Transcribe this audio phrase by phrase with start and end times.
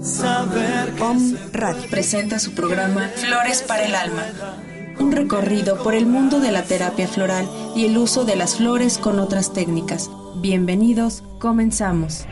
[0.00, 0.92] Saber
[1.90, 4.24] presenta su programa Flores para el Alma.
[4.98, 8.98] Un recorrido por el mundo de la terapia floral y el uso de las flores
[8.98, 10.10] con otras técnicas.
[10.36, 12.26] Bienvenidos, comenzamos.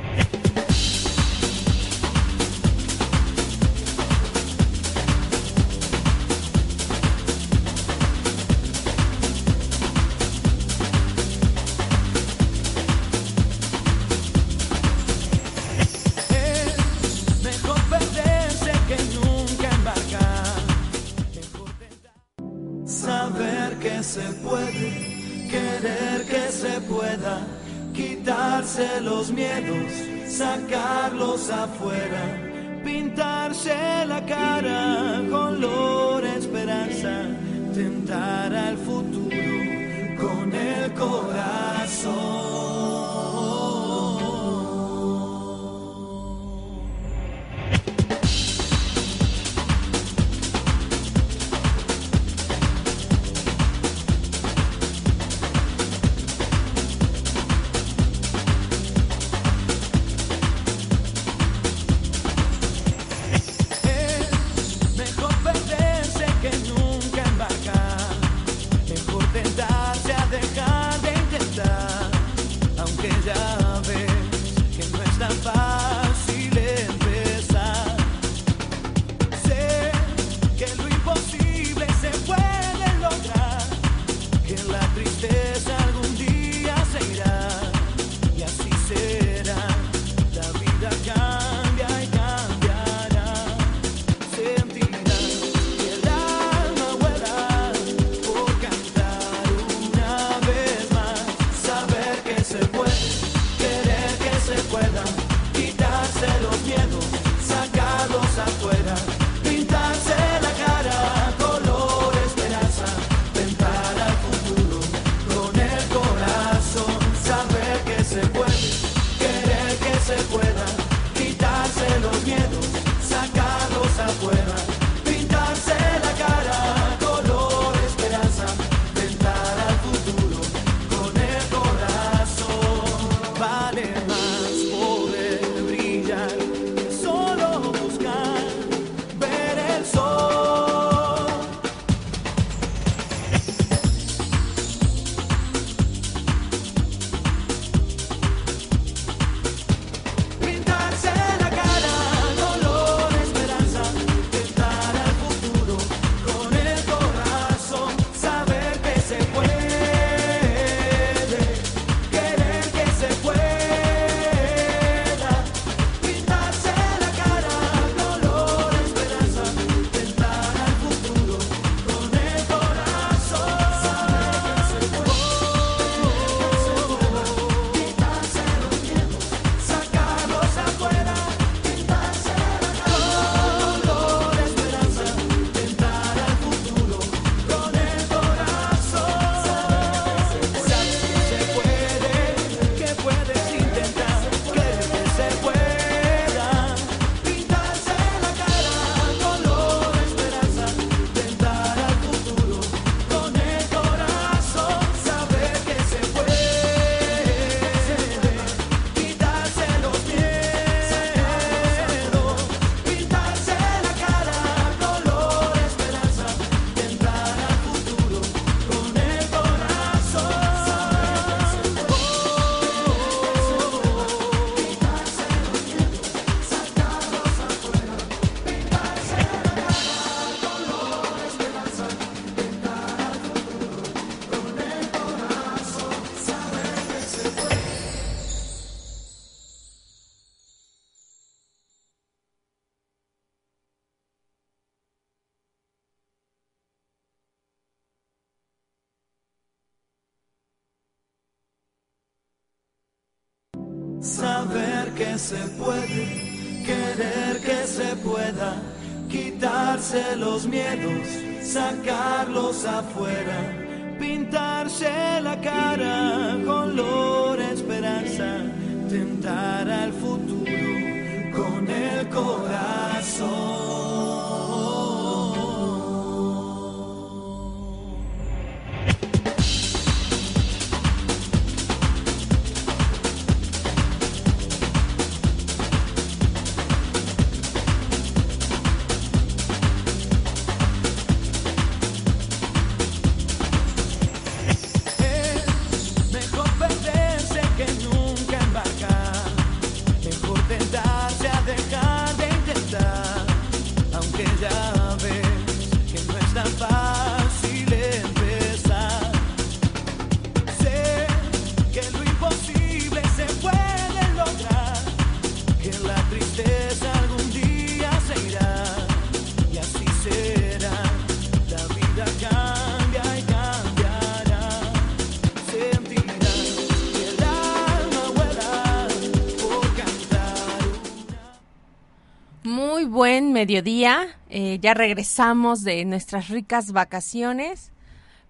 [333.35, 334.17] Mediodía.
[334.31, 337.73] eh, ya regresamos de nuestras ricas vacaciones.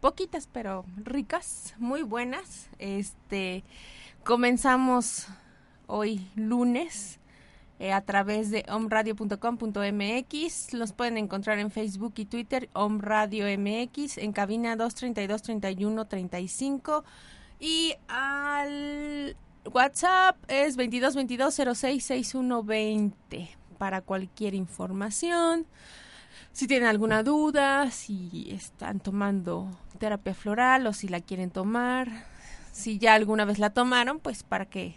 [0.01, 2.71] Poquitas, pero ricas, muy buenas.
[2.79, 3.65] Este,
[4.25, 5.27] comenzamos
[5.87, 7.21] hoy lunes
[7.79, 10.73] eh, a través de omradio.com.mx.
[10.73, 17.05] Los pueden encontrar en Facebook y Twitter, Om Radio MX, en cabina 232 31 35
[17.61, 19.37] y al
[19.71, 25.67] WhatsApp es 22 22 06 61 20 para cualquier información.
[26.53, 32.09] Si tienen alguna duda, si están tomando terapia floral o si la quieren tomar,
[32.73, 34.95] si ya alguna vez la tomaron, pues para que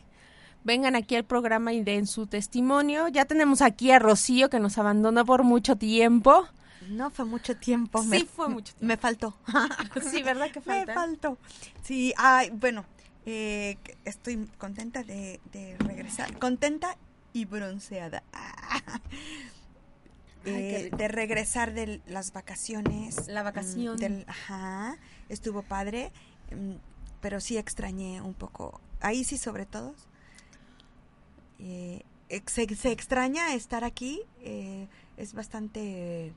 [0.64, 3.10] vengan aquí al programa y den su testimonio.
[3.10, 6.48] Ya tenemos aquí a Rocío que nos abandonó por mucho tiempo.
[6.88, 8.02] No fue mucho tiempo.
[8.04, 8.86] Sí, me, fue mucho tiempo.
[8.88, 9.36] Me faltó.
[10.10, 10.94] Sí, ¿verdad que me falta?
[10.94, 11.38] faltó.
[11.84, 12.86] Sí, ay, bueno,
[13.26, 16.40] eh, estoy contenta de, de regresar.
[16.40, 16.96] Contenta
[17.38, 18.24] y bronceada.
[20.50, 23.28] Eh, de regresar de las vacaciones.
[23.28, 23.96] La vacación.
[23.96, 24.98] mm, Del, ajá,
[25.28, 26.14] estuvo padre,
[26.52, 26.76] mm,
[27.20, 28.80] pero sí extrañé un poco.
[29.02, 29.94] Ahí sí, sobre todo.
[31.60, 32.04] eh,
[32.46, 34.22] se extraña estar aquí.
[34.42, 34.88] eh,
[35.18, 36.32] es bastante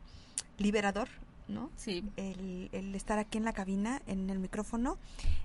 [0.58, 1.08] liberador,
[1.46, 1.70] ¿no?
[1.76, 4.99] Sí, el, el estar aquí en la cabina, en el micrófono,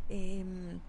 [0.09, 0.79] em,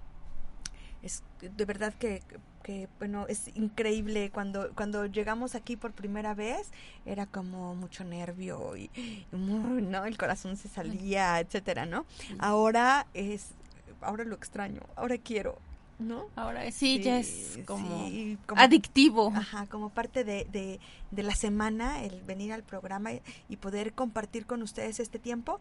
[1.07, 2.23] es de verdad que,
[2.63, 4.31] que, bueno, es increíble.
[4.31, 6.69] Cuando, cuando llegamos aquí por primera vez,
[7.05, 8.91] era como mucho nervio y,
[9.33, 10.05] ¿no?
[10.05, 12.05] El corazón se salía, etcétera, ¿no?
[12.39, 13.49] Ahora es,
[14.01, 15.59] ahora lo extraño, ahora quiero,
[15.99, 16.27] ¿no?
[16.37, 19.33] ahora sí, ya es como sí, como- adictivo.
[19.35, 20.79] Ajá, como parte de, de,
[21.11, 25.61] de la semana, el venir al programa y, y poder compartir con ustedes este tiempo.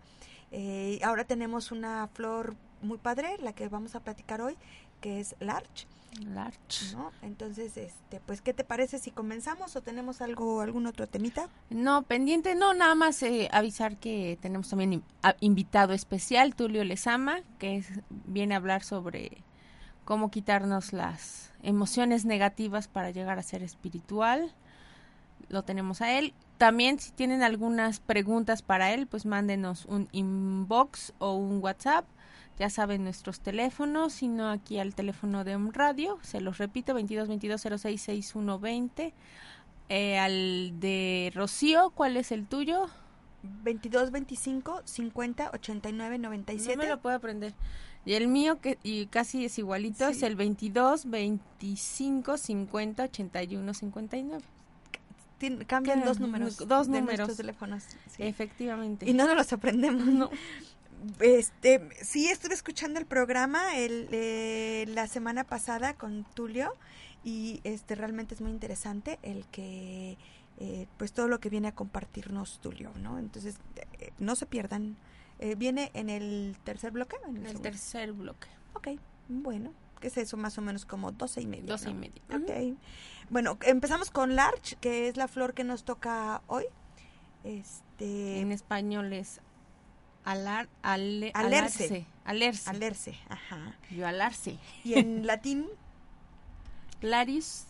[0.51, 4.55] Eh, ahora tenemos una flor muy padre, la que vamos a platicar hoy,
[5.05, 5.85] que es Larch,
[6.33, 6.93] Larch.
[6.93, 7.11] ¿no?
[7.21, 11.47] Entonces, este, pues, ¿qué te parece si comenzamos o tenemos algo, algún otro temita?
[11.69, 15.03] No, pendiente, no, nada más eh, avisar que tenemos también
[15.41, 19.43] invitado especial, Tulio Lezama, que es- viene a hablar sobre
[20.05, 24.55] cómo quitarnos las emociones negativas para llegar a ser espiritual.
[25.49, 26.33] Lo tenemos a él.
[26.57, 32.05] También si tienen algunas preguntas para él, pues mándenos un inbox o un WhatsApp.
[32.57, 37.27] Ya saben nuestros teléfonos, sino aquí al teléfono de un radio, se los repito, 22
[37.27, 39.13] 22 06 61 20.
[39.89, 42.87] Eh, al de Rocío, ¿cuál es el tuyo?
[43.63, 46.75] 22, 25, 50, 89, 97.
[46.77, 47.53] No me lo puedo aprender.
[48.05, 50.25] Y el mío, que y casi es igualito, es Sí.
[50.25, 54.43] el 22 25 50 81 59.
[55.39, 56.57] Tien- cambian dos números.
[56.67, 57.19] dos de números.
[57.27, 57.83] nuestros teléfonos.
[57.83, 58.23] sí.
[58.23, 59.07] Efectivamente.
[59.09, 60.05] Y no nos los aprendemos.
[60.07, 60.29] No.
[61.19, 66.73] Este, sí, estuve escuchando el programa el, eh, la semana pasada con Tulio
[67.23, 70.17] y este realmente es muy interesante el que
[70.57, 73.19] eh, pues todo lo que viene a compartirnos Tulio, ¿no?
[73.19, 73.55] Entonces
[73.99, 74.95] eh, no se pierdan.
[75.39, 77.17] Eh, viene en el tercer bloque.
[77.25, 77.69] ¿O en el el segundo?
[77.69, 78.47] tercer bloque.
[78.73, 78.87] Ok,
[79.27, 81.65] bueno, que es eso más o menos como doce y media.
[81.65, 81.99] 12 y ¿no?
[81.99, 82.21] media.
[82.33, 82.77] Ok.
[83.29, 86.65] Bueno, empezamos con Larch, que es la flor que nos toca hoy.
[87.43, 89.41] Este, En español es
[90.25, 92.05] alar, ale- Alerce.
[92.25, 92.69] Alerce.
[92.69, 93.75] alerce, ajá.
[93.91, 94.57] Yo alarse.
[94.83, 95.67] Y en latín,
[96.99, 97.67] Claris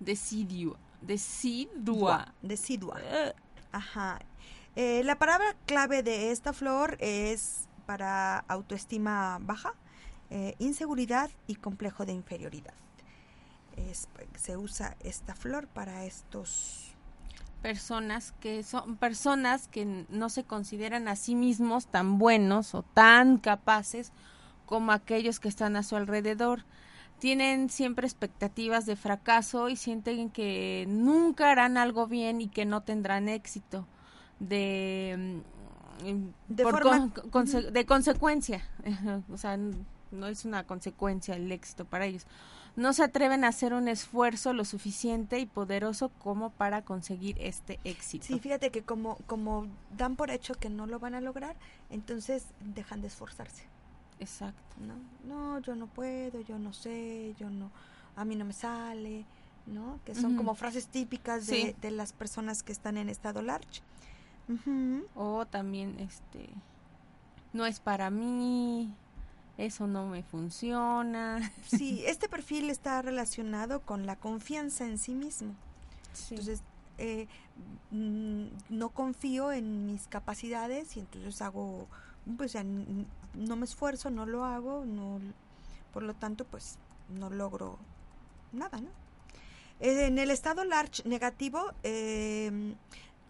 [0.00, 0.78] decidua.
[1.02, 2.34] Decidua.
[2.42, 2.98] decidua.
[3.02, 3.32] Eh,
[3.70, 4.18] Ajá.
[4.76, 9.74] Eh, la palabra clave de esta flor es para autoestima baja,
[10.30, 12.74] eh, inseguridad y complejo de inferioridad.
[13.76, 16.87] es- se usa esta flor para estos
[17.62, 23.38] personas que son personas que no se consideran a sí mismos tan buenos o tan
[23.38, 24.12] capaces
[24.66, 26.64] como aquellos que están a su alrededor.
[27.18, 32.82] Tienen siempre expectativas de fracaso y sienten que nunca harán algo bien y que no
[32.82, 33.86] tendrán éxito.
[34.38, 35.42] De,
[36.04, 38.62] mm, De por forma- con- de consecuencia.
[39.32, 39.58] o sea,
[40.12, 42.24] no es una consecuencia el éxito para ellos.
[42.78, 47.80] No se atreven a hacer un esfuerzo lo suficiente y poderoso como para conseguir este
[47.82, 48.24] éxito.
[48.26, 49.66] Sí, fíjate que como, como
[49.96, 51.56] dan por hecho que no lo van a lograr,
[51.90, 53.64] entonces dejan de esforzarse.
[54.20, 54.76] Exacto.
[54.80, 54.94] ¿no?
[55.28, 57.72] No, yo no puedo, yo no sé, yo no,
[58.14, 59.24] a mí no me sale,
[59.66, 59.98] ¿no?
[60.04, 61.76] Que son como frases típicas de, Sí.
[61.82, 63.82] de las personas que están en estado large.
[65.16, 66.48] O también, este,
[67.52, 68.94] no es para mí,
[69.58, 71.52] eso no me funciona.
[71.66, 75.54] Sí, este perfil está relacionado con la confianza en sí mismo.
[76.30, 76.62] Entonces,
[76.96, 77.26] eh,
[77.90, 81.86] mm, no confío en mis capacidades y entonces hago,
[82.36, 85.20] pues ya no me esfuerzo, no lo hago, no,
[85.92, 87.78] por lo tanto, pues no logro
[88.52, 88.90] nada, ¿no?
[89.80, 92.74] Eh, En el estado large negativo eh,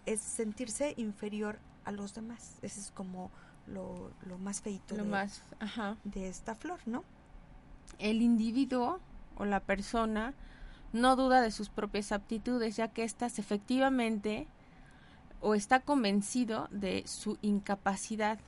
[0.06, 2.58] es sentirse inferior a los demás.
[2.62, 3.30] Ese es como
[3.72, 5.96] lo, lo más feito lo de, más, ajá.
[6.04, 7.04] de esta flor, ¿no?
[7.98, 9.00] El individuo
[9.36, 10.34] o la persona
[10.92, 14.46] no duda de sus propias aptitudes, ya que éstas efectivamente
[15.40, 18.38] o está convencido de su incapacidad.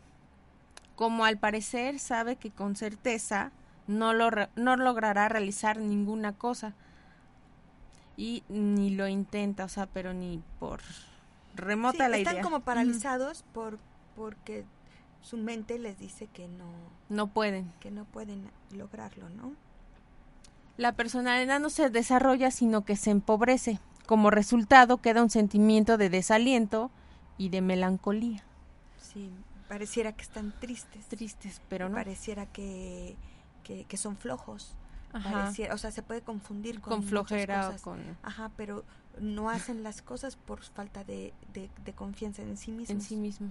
[0.96, 3.52] Como al parecer sabe que con certeza
[3.86, 6.74] no, lo re- no logrará realizar ninguna cosa
[8.16, 10.80] y ni lo intenta, o sea, pero ni por
[11.54, 12.42] remota Sí, la están idea.
[12.42, 12.64] como Ujú.
[12.64, 13.78] paralizados por
[14.16, 14.64] porque
[15.22, 16.66] su mente les dice que no
[17.08, 17.72] No pueden.
[17.80, 19.52] que no pueden lograrlo, ¿no?
[20.76, 23.78] La personalidad no se desarrolla, sino que se empobrece.
[24.06, 26.90] Como resultado queda un sentimiento de desaliento
[27.38, 28.42] y de melancolía.
[28.98, 29.30] Sí,
[29.68, 31.06] pareciera que están tristes.
[31.06, 31.94] Tristes, pero no.
[31.96, 33.16] Pareciera que,
[33.62, 34.74] que, que son flojos.
[35.12, 37.82] Pareciera, o sea, se puede confundir con, Con flojera o cosas.
[37.82, 38.84] con Ajá, pero
[39.20, 42.90] no hacen las cosas por falta de, de, de confianza en sí mismos.
[42.90, 43.50] en sí mismos.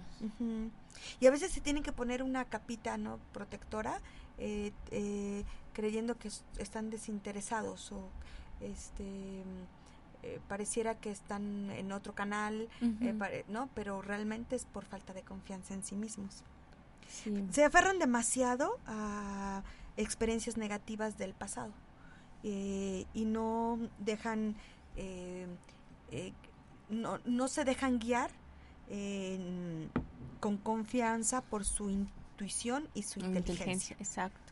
[1.19, 3.99] Y a veces se tienen que poner una capita no protectora,
[4.37, 8.09] eh, eh, creyendo que es- están desinteresados o
[8.61, 9.43] este
[10.23, 12.67] eh, pareciera que están en otro canal,
[13.47, 16.43] no, pero realmente es por falta de confianza en sí mismos.
[17.07, 17.45] Sí.
[17.51, 19.63] Se aferran demasiado a
[19.97, 21.73] experiencias negativas del pasado
[22.43, 24.55] eh, y no dejan,
[24.95, 25.47] eh,
[26.11, 26.33] eh,
[26.89, 28.31] no, no se dejan guiar
[30.39, 33.51] con confianza por su intuición y su inteligencia.
[33.53, 34.49] Inteligencia, exacto.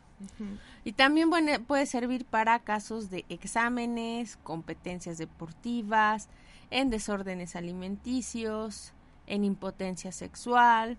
[0.84, 6.28] Y también bueno, puede servir para casos de exámenes, competencias deportivas,
[6.70, 8.92] en desórdenes alimenticios,
[9.26, 10.98] en impotencia sexual,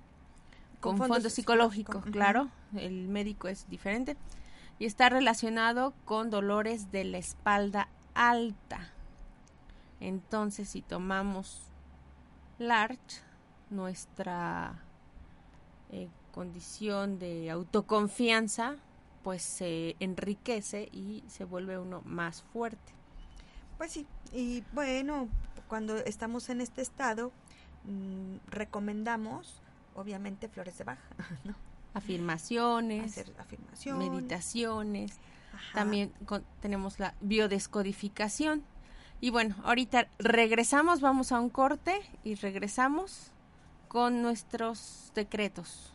[0.79, 4.15] Con con, fondo psicológico, claro, el médico es diferente,
[4.79, 8.91] y está relacionado con dolores de la espalda alta.
[9.99, 11.63] Entonces, si tomamos
[12.57, 13.21] large,
[13.69, 14.79] nuestra
[15.91, 18.77] eh, condición de autoconfianza,
[19.23, 22.93] pues se enriquece y se vuelve uno más fuerte.
[23.77, 25.27] Pues sí, y bueno,
[25.67, 27.31] cuando estamos en este estado,
[27.85, 29.61] mm, recomendamos,
[29.99, 31.03] obviamente, flores de baja,
[31.43, 31.55] ¿no?
[31.93, 33.97] Afirmaciones, Hacer afirmación.
[33.97, 35.11] meditaciones,
[35.53, 35.73] ajá.
[35.73, 38.63] también con- tenemos la biodescodificación.
[39.21, 43.31] Y bueno, ahorita regresamos, vamos a un corte y regresamos
[43.89, 45.93] con nuestros decretos.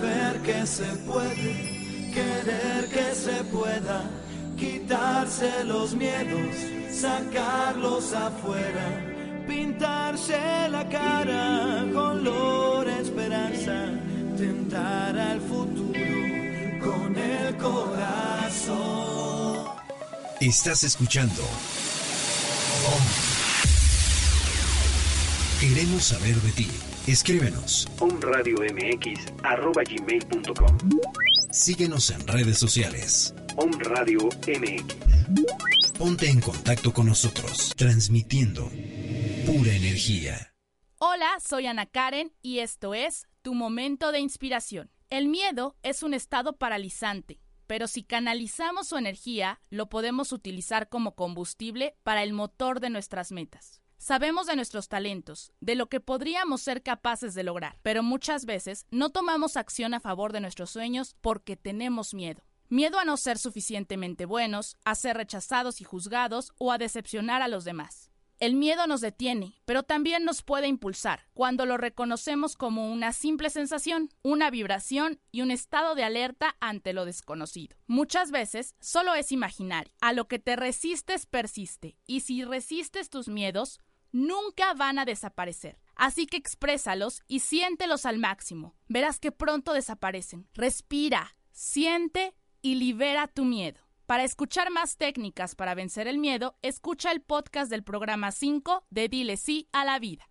[0.00, 4.08] Ver que se puede, querer que se pueda,
[4.56, 6.56] quitarse los miedos,
[6.90, 9.23] sacarlos afuera,
[9.74, 10.38] pintarse
[10.70, 13.90] la cara con la esperanza,
[14.36, 15.98] tentar al futuro
[16.80, 19.64] con el corazón.
[20.40, 21.42] Estás escuchando.
[22.86, 23.02] Om.
[25.60, 26.70] Queremos saber de ti.
[27.06, 27.86] Escríbenos.
[27.98, 30.78] omradiomx.com
[31.50, 33.34] Síguenos en redes sociales.
[33.56, 34.94] Om Radio MX.
[35.98, 38.68] Ponte en contacto con nosotros, transmitiendo
[39.46, 40.54] pura energía.
[40.98, 44.90] Hola, soy Ana Karen y esto es Tu Momento de Inspiración.
[45.10, 51.14] El miedo es un estado paralizante, pero si canalizamos su energía, lo podemos utilizar como
[51.14, 53.82] combustible para el motor de nuestras metas.
[53.98, 58.86] Sabemos de nuestros talentos, de lo que podríamos ser capaces de lograr, pero muchas veces
[58.90, 62.42] no tomamos acción a favor de nuestros sueños porque tenemos miedo.
[62.68, 67.48] Miedo a no ser suficientemente buenos, a ser rechazados y juzgados o a decepcionar a
[67.48, 68.13] los demás.
[68.44, 73.48] El miedo nos detiene, pero también nos puede impulsar cuando lo reconocemos como una simple
[73.48, 77.74] sensación, una vibración y un estado de alerta ante lo desconocido.
[77.86, 79.94] Muchas veces solo es imaginario.
[80.02, 83.80] A lo que te resistes persiste, y si resistes tus miedos,
[84.12, 85.80] nunca van a desaparecer.
[85.96, 88.76] Así que exprésalos y siéntelos al máximo.
[88.88, 90.46] Verás que pronto desaparecen.
[90.52, 93.80] Respira, siente y libera tu miedo.
[94.06, 99.08] Para escuchar más técnicas para vencer el miedo, escucha el podcast del programa 5 de
[99.08, 100.28] Dile sí a la vida.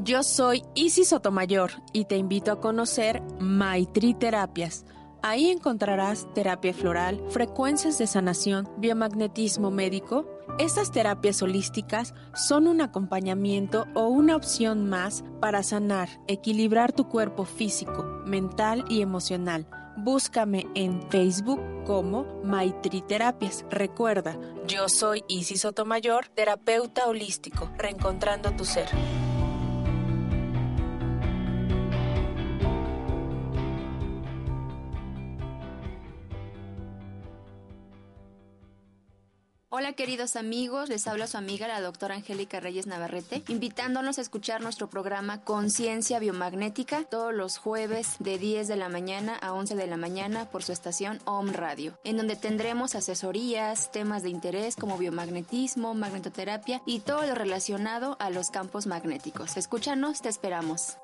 [0.00, 4.84] Yo soy Isis Sotomayor y te invito a conocer Maitri Terapias.
[5.22, 10.26] Ahí encontrarás terapia floral, frecuencias de sanación, biomagnetismo médico.
[10.58, 17.46] Estas terapias holísticas son un acompañamiento o una opción más para sanar, equilibrar tu cuerpo
[17.46, 19.66] físico, mental y emocional.
[19.96, 23.64] Búscame en Facebook como Maitri Terapias.
[23.70, 24.36] Recuerda,
[24.66, 28.88] yo soy Isis Sotomayor, terapeuta holístico, reencontrando tu ser.
[39.76, 44.60] Hola queridos amigos, les habla su amiga la doctora Angélica Reyes Navarrete, invitándonos a escuchar
[44.60, 49.88] nuestro programa Conciencia Biomagnética todos los jueves de 10 de la mañana a 11 de
[49.88, 54.96] la mañana por su estación OM Radio, en donde tendremos asesorías, temas de interés como
[54.96, 59.56] biomagnetismo, magnetoterapia y todo lo relacionado a los campos magnéticos.
[59.56, 60.98] Escúchanos, te esperamos.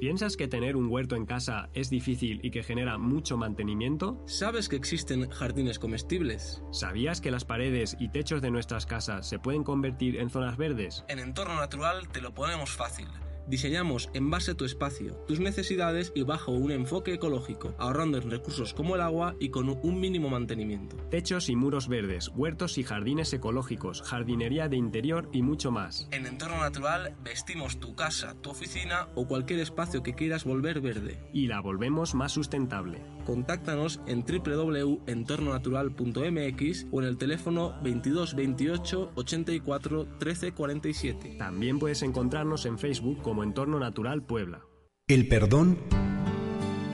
[0.00, 4.24] ¿Piensas que tener un huerto en casa es difícil y que genera mucho mantenimiento?
[4.26, 6.62] ¿Sabes que existen jardines comestibles?
[6.72, 11.04] ¿Sabías que las paredes y techos de nuestras casas se pueden convertir en zonas verdes?
[11.08, 13.08] En Entorno Natural te lo ponemos fácil.
[13.50, 18.30] Diseñamos en base a tu espacio, tus necesidades y bajo un enfoque ecológico, ahorrando en
[18.30, 20.94] recursos como el agua y con un mínimo mantenimiento.
[21.10, 26.06] Techos y muros verdes, huertos y jardines ecológicos, jardinería de interior y mucho más.
[26.12, 31.18] En Entorno Natural vestimos tu casa, tu oficina o cualquier espacio que quieras volver verde.
[31.32, 33.02] Y la volvemos más sustentable.
[33.26, 41.34] Contáctanos en www.entornonatural.mx o en el teléfono 22 28 84 13 47.
[41.36, 44.60] También puedes encontrarnos en Facebook como Entorno Natural Puebla.
[45.08, 45.78] El perdón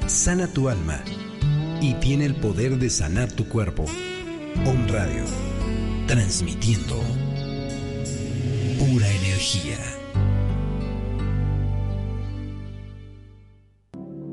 [0.06, 1.02] sana tu alma
[1.80, 3.84] y tiene el poder de sanar tu cuerpo.
[4.64, 5.24] Om Radio,
[6.06, 6.96] transmitiendo
[8.78, 9.78] pura energía.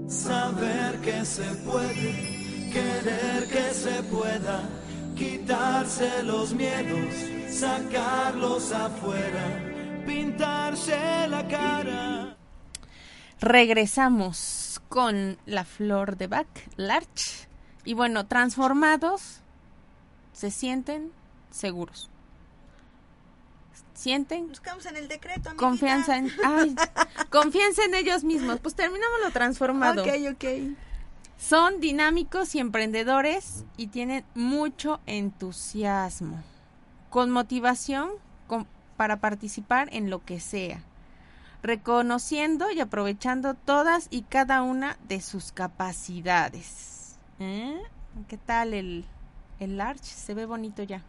[0.07, 4.69] Saber que se puede, querer que se pueda,
[5.15, 7.13] quitarse los miedos,
[7.49, 9.73] sacarlos afuera,
[10.05, 12.37] pintarse la cara.
[13.39, 17.47] Regresamos con la flor de Bach, Larch.
[17.85, 19.41] Y bueno, transformados,
[20.31, 21.11] se sienten
[21.51, 22.09] seguros.
[23.93, 25.55] Sienten Nos quedamos en el decreto, amiguita.
[25.57, 26.75] confianza en, ay,
[27.29, 28.59] confianza en ellos mismos.
[28.59, 30.03] Pues terminamos lo transformado.
[30.03, 30.45] Ok, ok.
[31.37, 36.41] Son dinámicos y emprendedores y tienen mucho entusiasmo,
[37.09, 38.11] con motivación
[38.97, 40.81] para participar en lo que sea,
[41.61, 47.17] reconociendo y aprovechando todas y cada una de sus capacidades.
[47.39, 47.79] ¿Eh?
[48.27, 49.05] ¿Qué tal el,
[49.59, 50.03] el Arch?
[50.03, 51.01] Se ve bonito ya.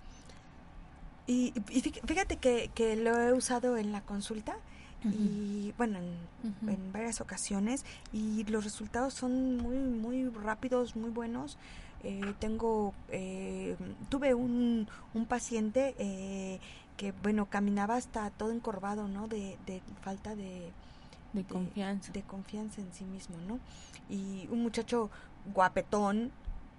[1.26, 4.56] Y, y fí- fíjate que, que lo he usado en la consulta
[5.04, 11.58] y bueno, en, en varias ocasiones y los resultados son muy, muy rápidos, muy buenos.
[12.02, 13.76] Eh, tengo, eh,
[14.08, 16.58] tuve un, un paciente eh,
[16.96, 19.28] que, bueno, caminaba hasta todo encorvado, ¿no?
[19.28, 20.72] De, de falta de,
[21.32, 22.12] De confianza.
[22.12, 23.58] de confianza en sí mismo, ¿no?
[24.08, 25.10] Y un muchacho
[25.52, 26.30] guapetón,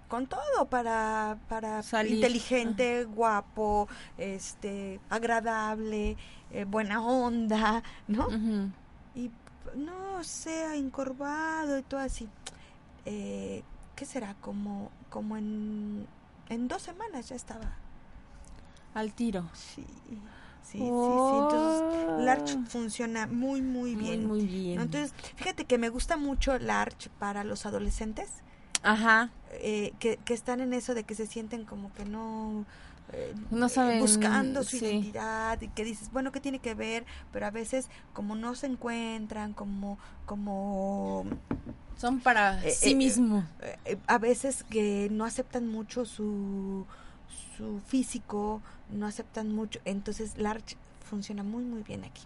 [0.08, 6.16] con todo para, para Salir, inteligente, guapo, este, agradable,
[6.50, 8.28] eh, buena onda, ¿no?
[9.14, 9.30] Y
[9.74, 12.28] no sea encorvado y todo así.
[13.04, 13.62] Eh,
[13.96, 14.34] ¿Qué será?
[14.40, 16.06] Como, como en,
[16.48, 17.76] en dos semanas ya estaba.
[18.96, 19.44] Al tiro.
[19.52, 19.84] Sí,
[20.62, 21.36] sí, sí, sí.
[21.36, 21.82] Entonces,
[22.16, 22.64] Larch Oh.
[22.70, 24.26] funciona muy, muy Muy, bien.
[24.26, 24.76] muy bien.
[24.76, 24.82] ¿no?
[24.84, 28.28] Entonces, fíjate que me gusta mucho Larch para los adolescentes
[28.82, 29.28] Ajá.
[29.52, 32.64] eh, que, que están en eso de que se sienten como que no...
[33.12, 34.86] eh, No eh, saben, buscando su sí.
[34.86, 38.66] identidad y que dices bueno qué tiene que ver pero a veces como no se
[38.66, 41.24] encuentran como como
[41.98, 43.44] Son para Eh, sí eh, mismo.
[43.60, 46.86] eh, eh, a veces que no aceptan mucho su
[47.56, 50.76] su físico no aceptan mucho entonces Larch
[51.08, 52.22] funciona muy muy bien aquí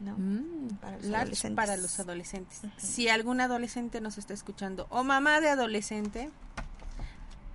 [0.00, 0.16] ¿no?
[0.16, 2.62] Mm, Para los para los adolescentes.
[2.78, 6.30] Si algún adolescente nos está escuchando o mamá de adolescente,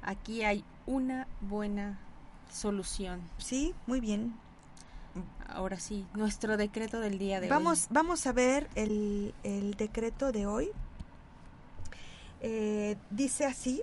[0.03, 1.97] aquí hay una buena
[2.53, 3.21] solución.
[3.37, 4.35] Sí, muy bien.
[5.47, 10.45] Ahora sí, nuestro decreto del día de Vamos, vamos a ver el, el decreto de
[10.45, 10.69] hoy.
[12.41, 13.81] Eh, dice así,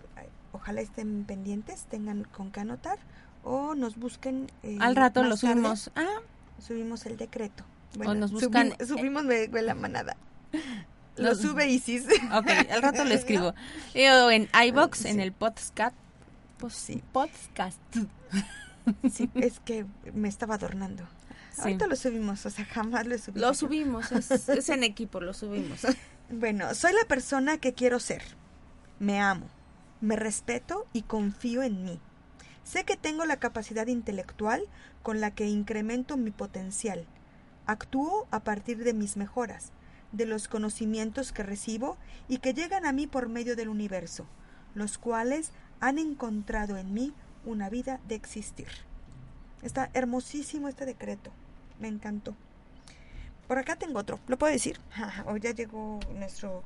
[0.53, 2.99] ojalá estén pendientes, tengan con qué anotar
[3.45, 4.51] o nos busquen.
[4.63, 4.77] eh.
[4.81, 5.53] Al rato lo tarde.
[5.53, 5.91] subimos.
[5.97, 6.21] Ah,
[6.59, 7.65] Subimos el decreto.
[8.07, 10.17] O nos buscan- subimos, subimos me la manada.
[11.17, 12.07] Lo sube Isis.
[12.35, 13.49] ok, al rato lo escribo.
[13.95, 15.09] O en iBox, Sí.
[15.09, 15.95] en el podcast.
[16.57, 17.03] Pues Sí.
[17.13, 17.79] Podcast.
[19.13, 19.85] Sí, es que
[20.15, 21.05] me estaba adornando.
[21.53, 21.61] Sí.
[21.63, 23.41] Ahorita lo subimos, o sea, jamás lo subimos.
[23.43, 25.81] Lo subimos, es, es en equipo, lo subimos.
[26.31, 28.23] Bueno, soy la persona que quiero ser.
[28.99, 29.47] Me amo,
[30.03, 32.01] me respeto y confío en mí.
[32.65, 34.63] Sé que tengo la capacidad intelectual
[35.03, 37.07] con la que incremento mi potencial.
[37.67, 39.71] Actúo a partir de mis mejoras,
[40.11, 41.97] de los conocimientos que recibo
[42.29, 44.27] y que llegan a mí por medio del universo,
[44.75, 48.69] los cuales han encontrado en mí una vida de existir.
[49.63, 51.31] Está hermosísimo este decreto.
[51.79, 52.35] Me encantó.
[53.47, 54.19] Por acá tengo otro.
[54.27, 54.81] ¿Lo puedo decir?
[55.27, 56.65] o ya llegó nuestro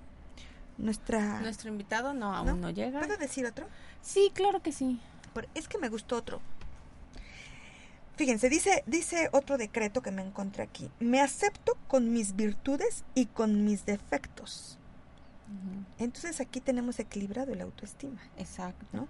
[0.78, 2.98] nuestra Nuestro invitado no, aún no, llega.
[3.00, 3.66] ¿Puedo decir otro?
[4.02, 5.00] Sí, claro que sí.
[5.32, 6.40] Por- es que me gustó otro.
[8.16, 10.90] Fíjense, dice, dice otro decreto que me encontré aquí.
[11.00, 14.78] Me acepto con mis virtudes y con mis defectos.
[15.98, 18.20] Entonces aquí tenemos equilibrado el autoestima.
[18.38, 18.84] Exacto.
[18.92, 19.06] ¿no?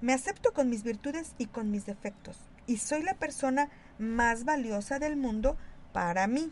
[0.00, 2.38] Me acepto con mis virtudes y con mis defectos.
[2.66, 5.56] Y soy la persona más valiosa del mundo
[5.92, 6.50] para mí.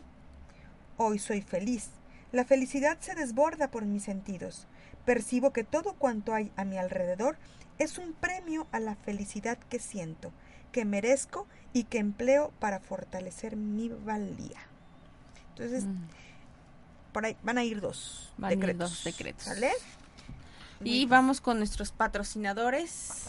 [0.97, 1.89] Hoy soy feliz.
[2.31, 4.67] La felicidad se desborda por mis sentidos.
[5.05, 7.37] Percibo que todo cuanto hay a mi alrededor
[7.79, 10.31] es un premio a la felicidad que siento,
[10.71, 14.59] que merezco y que empleo para fortalecer mi valía.
[15.51, 16.07] Entonces, Mm.
[17.13, 18.89] por ahí van a ir dos Van decretos.
[18.91, 19.43] dos decretos.
[19.45, 19.71] ¿Sale?
[20.83, 23.25] Y vamos con nuestros patrocinadores.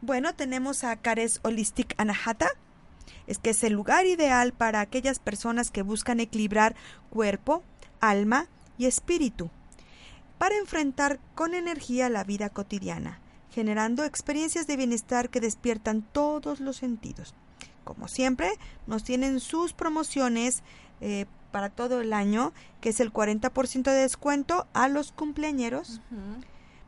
[0.00, 2.48] Bueno, tenemos a Cares Holistic Anahata.
[3.26, 6.74] Es que es el lugar ideal para aquellas personas que buscan equilibrar
[7.10, 7.62] cuerpo,
[8.00, 9.50] alma y espíritu
[10.42, 13.20] para enfrentar con energía la vida cotidiana,
[13.52, 17.32] generando experiencias de bienestar que despiertan todos los sentidos.
[17.84, 18.50] Como siempre,
[18.88, 20.64] nos tienen sus promociones
[21.00, 26.00] eh, para todo el año, que es el 40% de descuento a los cumpleañeros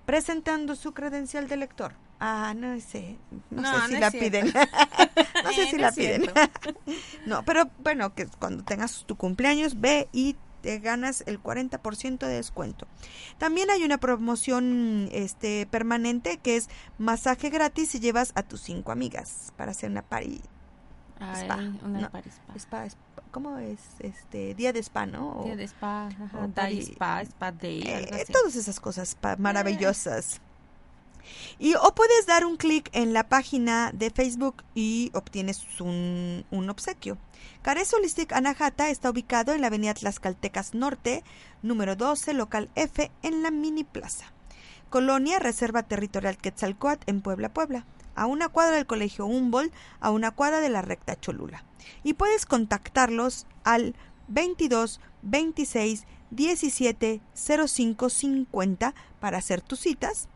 [0.05, 1.95] presentando su credencial de lector.
[2.21, 3.19] Ah, no sé,
[3.51, 4.47] no, No, sé si la piden.
[5.45, 6.23] no sé Eh, si no la piden.
[6.23, 6.41] cierto.
[7.27, 12.35] no, pero bueno, que cuando tengas tu cumpleaños, ve y te ganas el 40% de
[12.37, 12.87] descuento.
[13.37, 18.91] También hay una promoción este permanente que es masaje gratis si llevas a tus cinco
[18.91, 20.41] amigas para hacer una party
[21.21, 21.57] Ay, spa.
[21.85, 22.55] una No, party spa.
[22.57, 23.81] spa, spa- ¿Cómo es?
[23.99, 25.41] Este, día de spa, ¿no?
[25.41, 29.15] O- Día de spa, ajá, o day party- spa, spa day, eh, todas esas cosas
[29.17, 30.41] pa- maravillosas.
[31.59, 36.71] Y o puedes dar un clic en la página de Facebook y obtienes un, un
[36.71, 37.19] obsequio.
[37.63, 41.25] Cares Holistic Anahata está ubicado en la avenida Tlaxcaltecas Norte,
[41.63, 44.27] número 12, local F, en la Mini Plaza.
[44.91, 47.85] Colonia Reserva Territorial Quetzalcoatl en Puebla, Puebla.
[48.15, 51.65] A una cuadra del Colegio Humboldt, a una cuadra de la recta Cholula.
[52.05, 53.97] Y puedes contactarlos al
[54.29, 60.29] 22 26 17 05 50 para hacer tus citas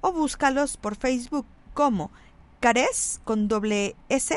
[0.00, 2.10] o búscalos por Facebook como
[2.60, 4.36] Cares con doble S,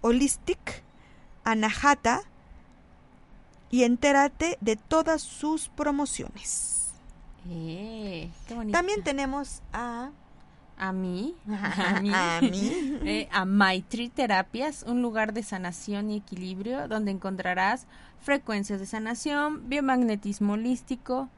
[0.00, 0.82] Holistic,
[1.44, 2.22] Anahata
[3.70, 6.94] y entérate de todas sus promociones.
[7.48, 8.54] Eh, qué.
[8.72, 10.10] También tenemos a
[10.76, 12.98] A mí, a mí, A mí.
[13.04, 17.86] eh, a Maitri Terapias, un lugar de sanación y equilibrio donde encontrarás
[18.20, 21.28] frecuencias de sanación, biomagnetismo holístico,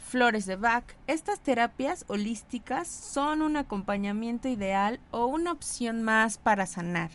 [0.00, 0.84] flores de Bach.
[1.06, 7.10] Estas terapias holísticas son un acompañamiento ideal o una opción más para sanar,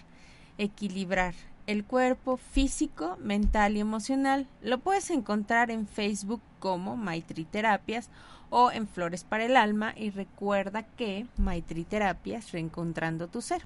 [0.58, 1.36] equilibrar
[1.68, 4.48] el cuerpo físico, mental y emocional.
[4.62, 8.10] Lo puedes encontrar en Facebook como Maitri Terapias
[8.50, 13.64] o en Flores para el Alma y recuerda que Maitri Terapias reencontrando tu ser.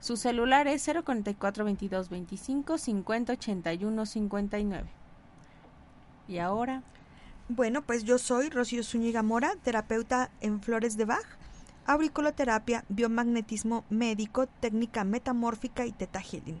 [0.00, 4.88] Su celular es 044 22 25 50 81 59.
[6.28, 6.82] Y ahora,
[7.48, 11.24] Bueno, pues yo soy Rocío Zúñiga Mora, terapeuta en flores de Bach,
[11.86, 16.60] auriculoterapia, biomagnetismo médico, técnica metamórfica y teta healing.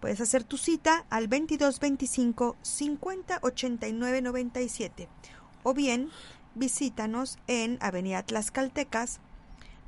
[0.00, 5.08] Puedes hacer tu cita al 2225 50 89 97
[5.64, 6.08] o bien
[6.54, 9.18] visítanos en Avenida Tlaxcaltecas,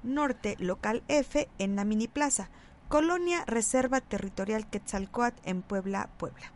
[0.03, 2.51] Norte, local F, en la Mini Plaza,
[2.89, 6.53] Colonia Reserva Territorial Quetzalcoatl en Puebla, Puebla.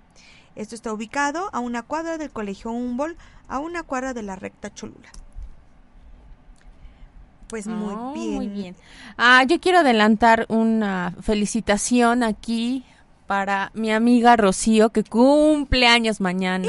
[0.59, 3.17] Esto está ubicado a una cuadra del Colegio Humboldt,
[3.49, 5.09] a una cuadra de la recta Cholula.
[7.49, 8.35] Pues muy Oh, bien.
[8.35, 8.77] Muy bien.
[9.17, 12.85] Ah, yo quiero adelantar una felicitación aquí
[13.27, 16.69] para mi amiga Rocío, que cumple años mañana.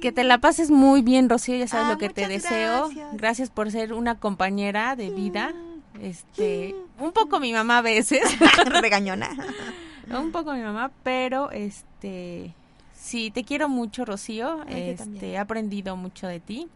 [0.00, 2.86] Que te la pases muy bien, Rocío, ya sabes Ah, lo que te deseo.
[2.88, 3.08] gracias.
[3.16, 5.52] Gracias por ser una compañera de vida.
[6.00, 8.20] Este, un poco mi mamá a veces.
[8.66, 9.30] Regañona.
[10.10, 11.89] un poco mi mamá, pero este
[12.92, 14.62] sí, te quiero mucho, Rocío.
[14.66, 16.68] Ay, este, he aprendido mucho de ti.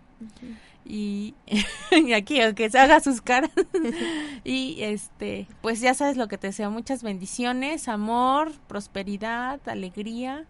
[0.85, 1.35] Y,
[1.91, 3.51] y aquí aunque se haga sus caras
[4.45, 10.45] y este pues ya sabes lo que te deseo muchas bendiciones amor prosperidad alegría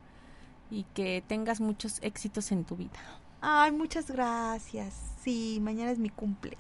[0.71, 3.01] y que tengas muchos éxitos en tu vida
[3.47, 4.95] Ay, muchas gracias.
[5.23, 6.57] Sí, mañana es mi cumple.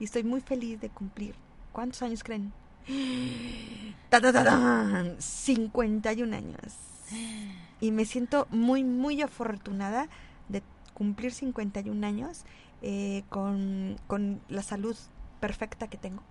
[0.00, 1.34] Y estoy muy feliz de cumplir.
[1.70, 2.50] ¿Cuántos años creen?
[4.08, 5.20] ¡Ta, ta, ta, tan!
[5.20, 6.93] 51 años.
[7.80, 10.08] Y me siento muy, muy afortunada
[10.48, 10.62] de
[10.94, 12.44] cumplir 51 años
[12.82, 14.96] eh, con, con la salud
[15.40, 16.22] perfecta que tengo.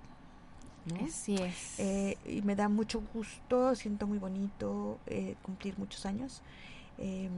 [0.86, 1.06] ¿no?
[1.06, 6.42] así es Eh, y me da mucho gusto, siento muy bonito eh, cumplir muchos años,
[6.98, 7.30] eh,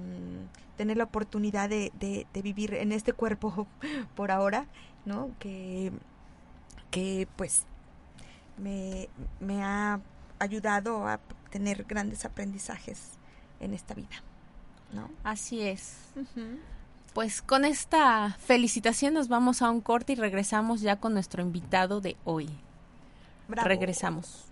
[0.77, 3.67] tener la oportunidad de, de- de vivir en este cuerpo
[4.15, 4.65] por ahora,
[5.05, 5.29] ¿no?
[5.39, 5.91] Que,
[6.91, 7.65] que pues
[8.57, 9.99] me, me ha
[10.39, 11.19] ayudado a
[11.51, 13.19] tener grandes aprendizajes
[13.65, 14.23] en esta vida,
[14.93, 15.09] ¿no?
[15.23, 15.97] así es.
[17.13, 22.01] Pues con esta felicitación nos vamos a un corte y regresamos ya con nuestro invitado
[22.01, 22.49] de hoy.
[23.47, 23.67] Bravo.
[23.69, 24.45] regresamos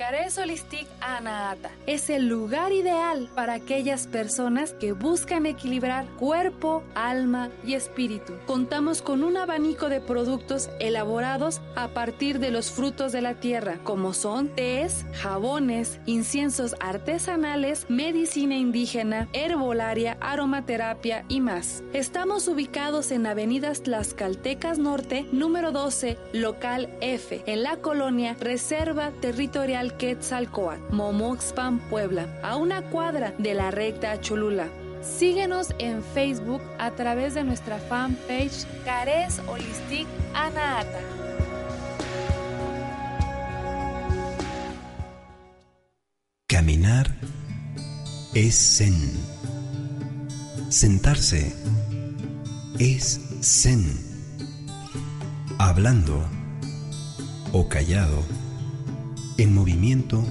[0.00, 7.50] Cares Holistic Anahata es el lugar ideal para aquellas personas que buscan equilibrar cuerpo, alma
[7.66, 8.32] y espíritu.
[8.46, 13.76] Contamos con un abanico de productos elaborados a partir de los frutos de la tierra,
[13.84, 21.82] como son tés, jabones, inciensos artesanales, medicina indígena, herbolaria, aromaterapia y más.
[21.92, 29.89] Estamos ubicados en Avenidas Tlaxcaltecas Norte, número 12, local F, en la colonia Reserva Territorial
[29.92, 34.68] Quetzalcoatl, Momoxpan, Puebla, a una cuadra de la recta Cholula.
[35.02, 41.00] Síguenos en Facebook a través de nuestra fanpage Cares Holistic Anahata.
[46.46, 47.06] Caminar
[48.34, 48.94] es zen.
[50.68, 51.52] Sentarse
[52.78, 53.84] es zen.
[55.58, 56.24] Hablando
[57.52, 58.22] o callado,
[59.42, 60.22] en movimiento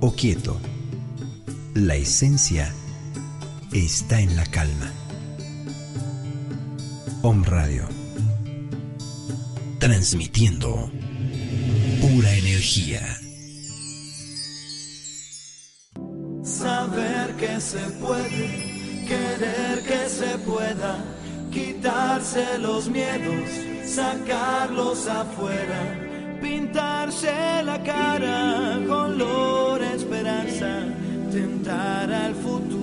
[0.00, 0.60] o quieto,
[1.74, 2.72] la esencia
[3.72, 4.92] está en la calma.
[7.22, 7.88] Om Radio.
[9.80, 10.92] Transmitiendo
[12.00, 13.18] pura energía.
[16.44, 21.04] Saber que se puede, querer que se pueda,
[21.50, 23.50] quitarse los miedos,
[23.84, 26.13] sacarlos afuera,
[27.14, 30.84] pintarse la cara con color esperanza,
[31.30, 32.73] tentar al futuro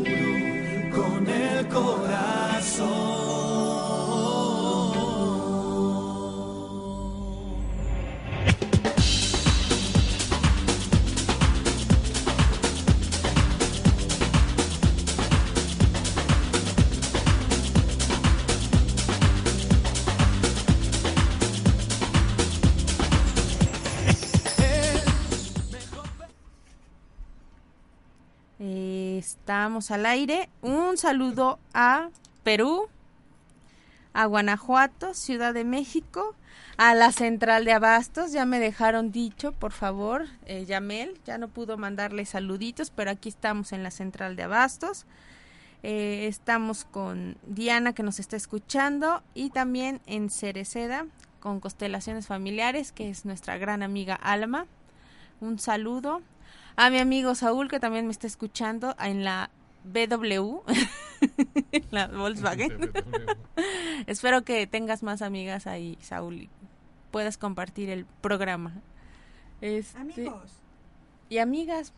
[29.62, 30.50] Estamos al aire.
[30.64, 32.10] Un saludo a
[32.42, 32.88] Perú,
[34.12, 36.34] a Guanajuato, Ciudad de México,
[36.78, 38.32] a la central de Abastos.
[38.32, 41.20] Ya me dejaron dicho, por favor, eh, Yamel.
[41.28, 45.06] Ya no pudo mandarle saluditos, pero aquí estamos en la central de Abastos.
[45.84, 51.06] Eh, estamos con Diana que nos está escuchando y también en Cereceda
[51.40, 54.66] con Constelaciones Familiares, que es nuestra gran amiga Alma.
[55.40, 56.24] Un saludo
[56.76, 59.50] a mi amigo Saúl que también me está escuchando en la
[59.84, 60.62] BW,
[61.92, 62.92] la Volkswagen.
[64.08, 66.50] Espero que tengas más amigas ahí, Saúl, y
[67.12, 68.74] puedas compartir el programa.
[69.62, 70.52] Este, Amigos.
[71.30, 71.94] Y amigas.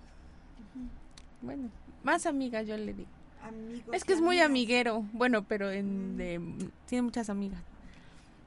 [1.42, 1.70] Bueno,
[2.04, 3.10] más amigas yo le digo.
[3.44, 4.50] Amigos Es que es muy amigas.
[4.50, 5.06] amiguero.
[5.14, 6.40] Bueno, pero en, de,
[6.88, 7.62] tiene muchas amigas.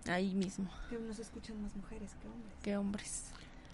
[0.09, 0.71] Ahí mismo.
[0.89, 2.55] Que nos escuchan más mujeres que hombres.
[2.63, 3.25] Que hombres.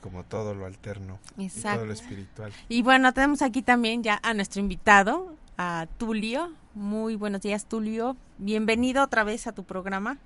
[0.02, 1.18] Como todo lo alterno.
[1.38, 2.52] y todo lo espiritual.
[2.68, 6.52] Y bueno, tenemos aquí también ya a nuestro invitado, a Tulio.
[6.74, 8.16] Muy buenos días, Tulio.
[8.38, 10.18] Bienvenido otra vez a tu programa.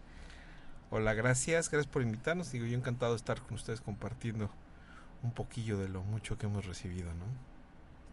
[0.90, 2.50] Hola, gracias, gracias por invitarnos.
[2.52, 4.50] Digo, yo encantado de estar con ustedes compartiendo
[5.22, 7.24] un poquillo de lo mucho que hemos recibido, ¿no?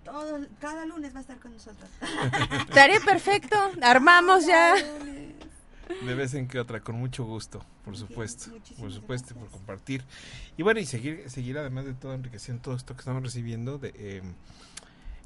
[0.03, 1.89] Todo, cada lunes va a estar con nosotros.
[2.67, 3.55] Estaría perfecto.
[3.81, 4.75] Armamos ya.
[6.05, 8.51] De vez en que otra, con mucho gusto, por supuesto.
[8.79, 10.03] Por supuesto, por compartir.
[10.57, 13.93] Y bueno, y seguir, seguir además de todo enriqueciendo todo esto que estamos recibiendo, de,
[13.95, 14.21] eh,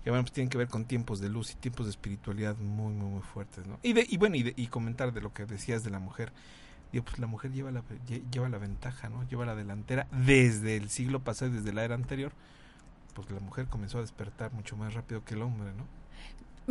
[0.04, 2.94] que bueno, pues tienen que ver con tiempos de luz y tiempos de espiritualidad muy,
[2.94, 3.80] muy, muy fuertes, ¿no?
[3.84, 6.32] Y, de, y bueno, y, de- y comentar de lo que decías de la mujer.
[6.92, 9.28] Digo, pues la mujer lleva la, lle- lleva la ventaja, ¿no?
[9.28, 12.32] Lleva la delantera desde el siglo pasado y desde la era anterior,
[13.14, 15.86] porque la mujer comenzó a despertar mucho más rápido que el hombre, ¿no?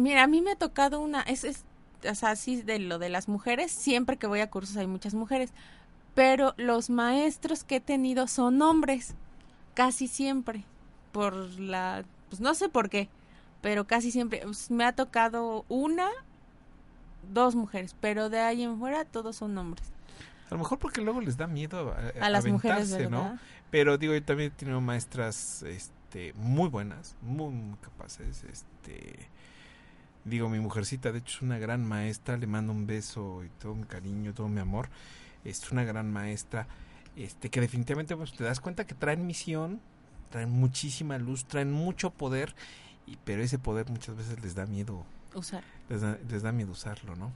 [0.03, 1.65] Mira, a mí me ha tocado una, es, es
[2.11, 5.15] o sea, así de lo de las mujeres, siempre que voy a cursos hay muchas
[5.15, 5.53] mujeres,
[6.15, 9.15] pero los maestros que he tenido son hombres,
[9.75, 10.65] casi siempre,
[11.13, 13.09] por la, pues no sé por qué,
[13.61, 16.09] pero casi siempre, pues, me ha tocado una,
[17.33, 19.93] dos mujeres, pero de ahí en fuera todos son hombres.
[20.51, 23.23] A lo mejor porque luego les da miedo a, A las mujeres, aventarse, ¿no?
[23.25, 23.41] ¿verdad?
[23.71, 28.45] Pero digo, yo también he tenido maestras este, muy buenas, muy, muy capaces.
[28.45, 29.29] Este,
[30.27, 32.37] digo, mi mujercita, de hecho, es una gran maestra.
[32.37, 34.89] Le mando un beso y todo mi cariño, todo mi amor.
[35.45, 36.67] Es una gran maestra.
[37.15, 39.81] Este, que definitivamente pues, te das cuenta que traen misión,
[40.31, 42.55] traen muchísima luz, traen mucho poder.
[43.07, 45.05] Y, pero ese poder muchas veces les da miedo
[45.35, 45.63] Usar.
[45.89, 47.33] les da, les da miedo usarlo, ¿no?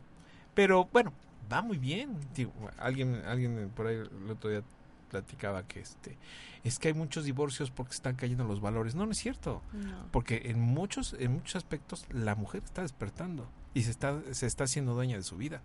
[0.55, 1.13] Pero bueno,
[1.51, 2.17] va muy bien.
[2.35, 4.63] Digo, alguien, alguien por ahí el otro día
[5.11, 6.17] platicaba que este
[6.65, 8.95] es que hay muchos divorcios porque están cayendo los valores.
[8.95, 9.63] No, no es cierto.
[9.73, 10.07] No.
[10.13, 14.65] Porque en muchos, en muchos aspectos la mujer está despertando y se está, se está
[14.65, 15.63] haciendo dueña de su vida.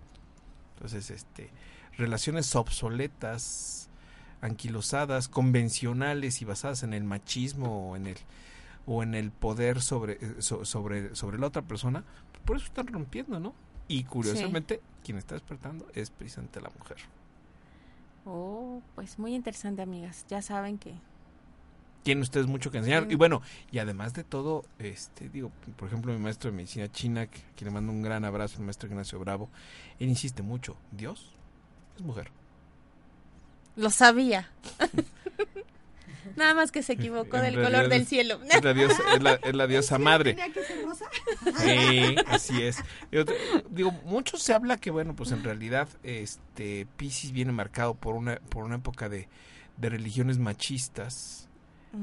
[0.76, 1.50] Entonces, este,
[1.98, 3.90] relaciones obsoletas,
[4.42, 8.18] anquilosadas, convencionales y basadas en el machismo o en el
[8.88, 12.04] o en el poder sobre, eh, so- sobre, sobre la otra persona,
[12.46, 13.56] por eso están rompiendo, ¿no?
[13.88, 16.98] Y curiosamente, quien está despertando es precisamente la mujer.
[18.26, 20.26] Oh, pues muy interesante, amigas.
[20.30, 20.96] Ya saben que
[22.04, 23.04] Tienen ustedes mucho que enseñar.
[23.06, 23.14] Sí.
[23.14, 27.28] Y bueno, y además de todo, este, digo, por ejemplo, mi maestro de medicina china,
[27.28, 29.50] que, que le mando un gran abrazo, el maestro Ignacio Bravo,
[30.00, 31.34] él insiste mucho, Dios
[31.98, 32.32] es mujer.
[33.76, 34.50] lo sabía.
[36.36, 38.40] Nada más que se equivocó En del color del cielo.
[38.52, 40.34] Es la diosa, es la, es la diosa madre.
[40.34, 41.06] ¿Tenía que ser rosa?
[41.64, 42.78] Sí, así es.
[43.12, 43.34] Yo te-
[43.70, 48.38] digo, mucho se habla que, bueno, pues en realidad, este, Pisces viene marcado por una,
[48.50, 49.28] por una época de,
[49.78, 51.48] de religiones machistas.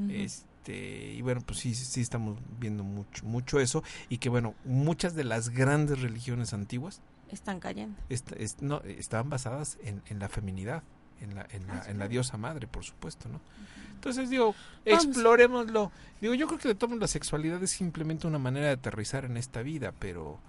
[0.09, 3.83] Este, y bueno, pues sí, sí estamos viendo mucho, mucho eso.
[4.09, 7.01] Y que, bueno, muchas de las grandes religiones antiguas
[7.31, 7.97] Están cayendo.
[8.09, 10.83] est- est- no, estaban basadas en, en la feminidad,
[11.21, 13.39] en la, en la, en la diosa madre, por supuesto, ¿no?
[13.95, 14.53] Entonces digo,
[14.85, 15.05] Vamos.
[15.05, 15.91] explorémoslo.
[16.19, 19.37] Digo, yo creo que de todos la sexualidad es simplemente una manera de aterrizar en
[19.37, 20.39] esta vida, pero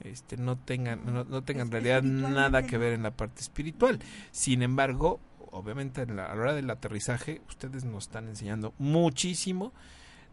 [0.00, 3.98] este no tengan no, no tengan en realidad nada que ver en la parte espiritual.
[4.30, 5.18] Sin embargo,
[5.50, 9.72] obviamente en la- a la hora del aterrizaje ustedes nos están enseñando muchísimo,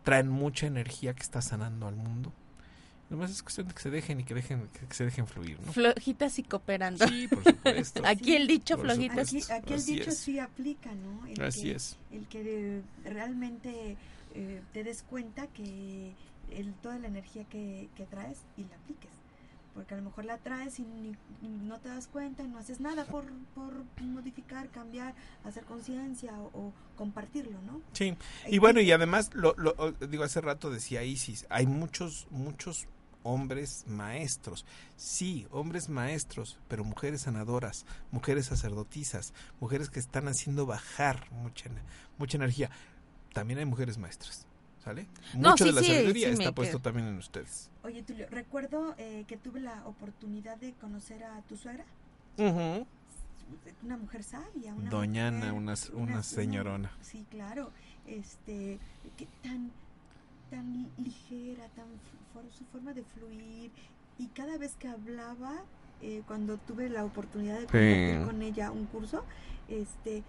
[0.03, 2.31] traen mucha energía que está sanando al mundo.
[3.09, 5.73] Nomás es cuestión de que se dejen y que dejen que se dejen fluir, ¿no?
[5.73, 7.07] Flojitas y cooperando.
[7.07, 8.01] Sí, por supuesto.
[8.05, 9.27] Aquí el dicho Por flojitas.
[9.29, 10.17] Aquí, aquí el dicho es.
[10.17, 11.25] sí aplica, ¿no?
[11.25, 11.97] El Así que, es.
[12.11, 13.97] El que realmente
[14.35, 16.13] eh, te des cuenta que
[16.51, 19.09] el, toda la energía que, que traes y la apliques.
[19.73, 21.15] Porque a lo mejor la traes y ni-
[21.67, 25.13] no te das cuenta y no haces nada por, por modificar, cambiar,
[25.45, 27.81] hacer conciencia o, o compartirlo, ¿no?
[27.93, 28.13] Sí,
[28.47, 29.73] y bueno, y además, lo, lo-
[30.07, 32.87] digo, hace rato decía Isis, hay muchos, muchos
[33.33, 34.65] hombres maestros.
[34.97, 41.69] Sí, hombres maestros, pero mujeres sanadoras, mujeres sacerdotisas, mujeres que están haciendo bajar mucha,
[42.17, 42.69] mucha energía.
[43.33, 44.45] También hay mujeres maestras,
[44.83, 45.05] ¿sale?
[45.35, 46.83] No, Mucho sí, de la sí, sabiduría sí, está puesto quedo.
[46.83, 47.69] también en ustedes.
[47.83, 51.85] Oye, Tulio, recuerdo eh, que tuve la oportunidad de conocer a tu suegra.
[52.37, 52.85] Ujú.
[53.83, 56.91] Una mujer sabia, una Doña Ana, mujer- una, una señorona.
[57.01, 57.71] Sí, claro.
[58.05, 58.79] Este,
[59.17, 59.71] que tan,
[60.49, 61.87] tan ligera, tan
[62.51, 63.71] su forma de fluir.
[64.17, 65.63] Y cada vez que hablaba,
[66.01, 69.23] eh, cuando tuve la oportunidad de compartir con ella un curso,
[69.67, 70.23] este,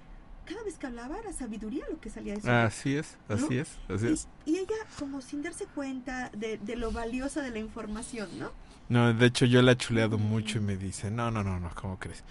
[0.51, 3.55] cada vez que hablaba era sabiduría lo que salía de su boca, Así es, así
[3.57, 3.63] ¿no?
[3.63, 4.29] es, así es.
[4.47, 8.51] Y, ella como sin darse cuenta de, de lo valiosa de la información, ¿no?
[8.89, 11.71] No, de hecho yo la he chuleado mucho y me dice, no, no, no, no,
[11.77, 12.25] ¿cómo crees?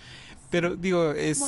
[0.51, 1.39] Pero digo, es,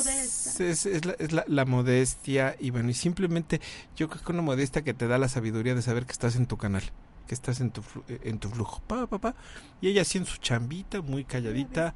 [0.60, 3.60] es, es la, es la- la modestia y bueno, y simplemente
[3.96, 6.46] yo creo que una modestia que te da la sabiduría de saber que estás en
[6.46, 6.82] tu canal,
[7.22, 9.34] que estás en tu, flu- en tu flujo, pa, pa, pa.
[9.80, 11.94] Y ella así en su chambita, muy calladita.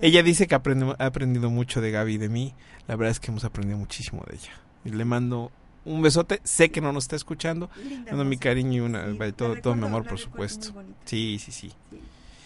[0.00, 2.54] Ella dice que aprende- ha aprendido mucho de Gaby y de mí.
[2.86, 4.52] La verdad es que hemos aprendido muchísimo de ella.
[4.84, 5.50] Y le mando
[5.84, 6.40] un besote.
[6.44, 7.70] Sé que no nos está escuchando.
[7.82, 10.72] Linda Mando mi cariño y una, Sí, todo, todo mi amor, por supuesto.
[10.72, 10.98] bonita.
[11.04, 11.72] Sí, sí, sí.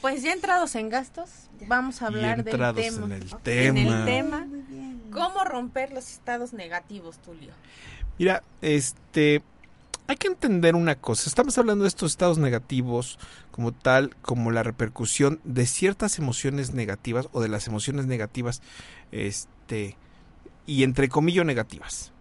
[0.01, 1.29] Pues ya entrados en gastos,
[1.67, 3.07] vamos a Y hablar del entrados tema.
[3.07, 3.81] en el tema.
[3.81, 4.47] En el tema.
[5.11, 7.53] ¿Cómo romper los estados negativos, Tulio?
[8.19, 9.43] Mira, este,
[10.09, 11.29] hay que entender una cosa.
[11.29, 13.19] Estamos hablando de estos estados negativos
[13.51, 18.63] como tal, como la repercusión de ciertas emociones negativas o de las emociones negativas,
[19.13, 19.97] este,
[20.67, 22.13] y entre comillas negativas.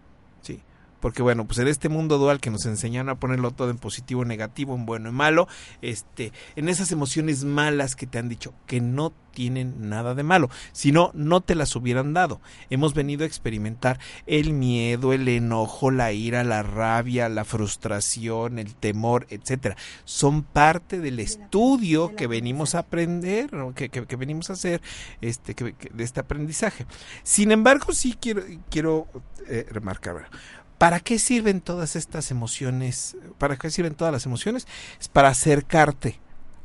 [0.99, 4.25] Porque bueno, pues en este mundo dual que nos enseñaron a ponerlo todo en positivo,
[4.25, 5.47] negativo, en bueno y malo,
[5.81, 10.49] este, en esas emociones malas que te han dicho que no tienen nada de malo,
[10.71, 12.41] si no, no te las hubieran dado.
[12.71, 18.73] Hemos venido a experimentar el miedo, el enojo, la ira, la rabia, la frustración, el
[18.73, 19.77] temor, etcétera.
[20.05, 23.75] Son parte del estudio que venimos a aprender, ¿no?
[23.75, 24.81] que, que- que venimos a hacer,
[25.21, 26.87] este, que- que- de este aprendizaje.
[27.21, 28.41] Sin embargo, sí quiero,
[28.71, 29.05] quiero
[29.47, 30.29] eh, remarcar.
[30.77, 33.17] ¿Para qué sirven todas estas emociones?
[33.37, 34.67] ¿Para qué sirven todas las emociones?
[34.99, 36.19] Es para acercarte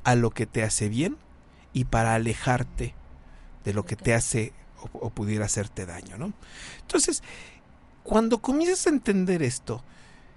[0.04, 1.16] a lo que te hace bien
[1.72, 2.94] y para alejarte
[3.64, 4.52] de lo que te hace
[4.82, 6.32] o- o pudiera hacerte daño, ¿no?
[6.80, 7.22] Entonces,
[8.02, 9.82] cuando comienzas a entender esto,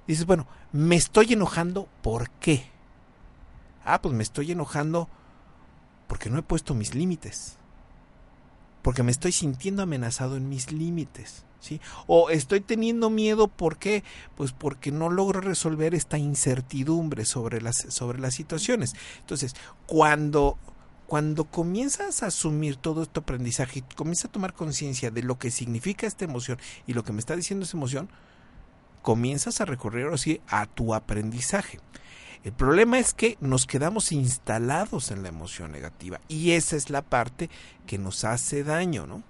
[0.08, 2.70] dices, bueno, me estoy enojando, ¿por qué?
[3.84, 5.10] Ah, pues me estoy enojando
[6.08, 7.58] porque no he puesto mis límites.
[8.82, 11.45] Porque me estoy sintiendo amenazado en mis límites.
[11.60, 11.82] ¿Sí?
[12.08, 14.04] O estoy teniendo miedo, ¿por qué?
[14.36, 18.94] Pues porque no logro resolver esta incertidumbre sobre las, sobre las situaciones.
[19.20, 20.58] Entonces, cuando,
[21.08, 25.52] cuando comienzas a asumir todo este aprendizaje y comienzas a tomar conciencia de lo que
[25.52, 28.10] significa esta emoción y lo que me está diciendo esa emoción,
[29.02, 31.80] comienzas a recurrir ahora sí a tu aprendizaje.
[32.44, 37.02] El problema es que nos quedamos instalados en la emoción negativa y esa es la
[37.02, 37.50] parte
[37.88, 39.24] que nos hace daño, ¿no?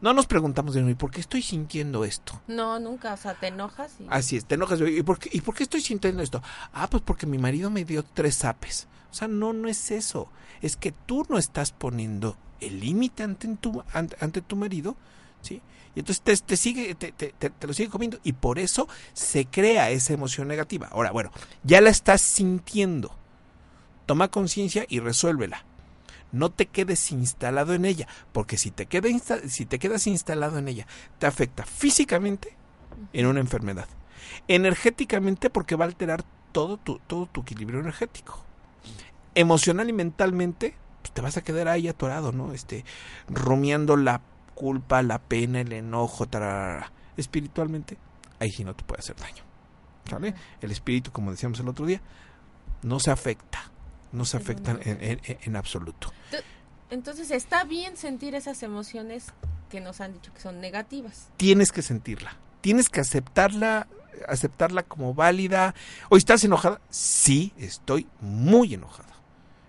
[0.00, 2.40] No nos preguntamos de nuevo, ¿y por qué estoy sintiendo esto?
[2.46, 4.06] No, nunca, o sea, te enojas y...
[4.10, 4.80] Así es, te enojas.
[4.80, 6.42] ¿Y por, qué, ¿Y por qué estoy sintiendo esto?
[6.72, 8.88] Ah, pues porque mi marido me dio tres apes.
[9.10, 10.28] O sea, no, no es eso.
[10.62, 14.96] Es que tú no estás poniendo el límite ante tu, ante, ante tu marido,
[15.42, 15.62] ¿sí?
[15.94, 18.18] Y entonces te, te sigue, te, te lo sigue comiendo.
[18.22, 20.88] Y por eso se crea esa emoción negativa.
[20.92, 21.30] Ahora, bueno,
[21.62, 23.16] ya la estás sintiendo.
[24.04, 25.64] Toma conciencia y resuélvela.
[26.32, 30.58] No te quedes instalado en ella, porque si te, queda insta si te quedas instalado
[30.58, 30.86] en ella,
[31.18, 32.56] te afecta físicamente
[33.12, 33.88] en una enfermedad.
[34.48, 38.44] Energéticamente porque va a alterar todo tu, todo tu equilibrio energético.
[39.34, 42.52] Emocional y mentalmente, pues te vas a quedar ahí atorado, ¿no?
[42.52, 42.84] Este,
[43.28, 44.22] rumiando la
[44.54, 46.90] culpa, la pena, el enojo, tararara.
[47.16, 47.98] espiritualmente,
[48.40, 49.44] ahí sí no te puede hacer daño.
[50.08, 50.34] ¿Sale?
[50.60, 52.00] El espíritu, como decíamos el otro día,
[52.82, 53.70] no se afecta,
[54.16, 56.12] no se afecta en, en, en absoluto.
[56.90, 59.32] Entonces está bien sentir esas emociones
[59.70, 61.28] que nos han dicho que son negativas.
[61.36, 63.88] Tienes que sentirla, tienes que aceptarla,
[64.28, 65.74] aceptarla como válida.
[66.08, 66.80] ¿O estás enojada?
[66.90, 69.14] Sí, estoy muy enojada.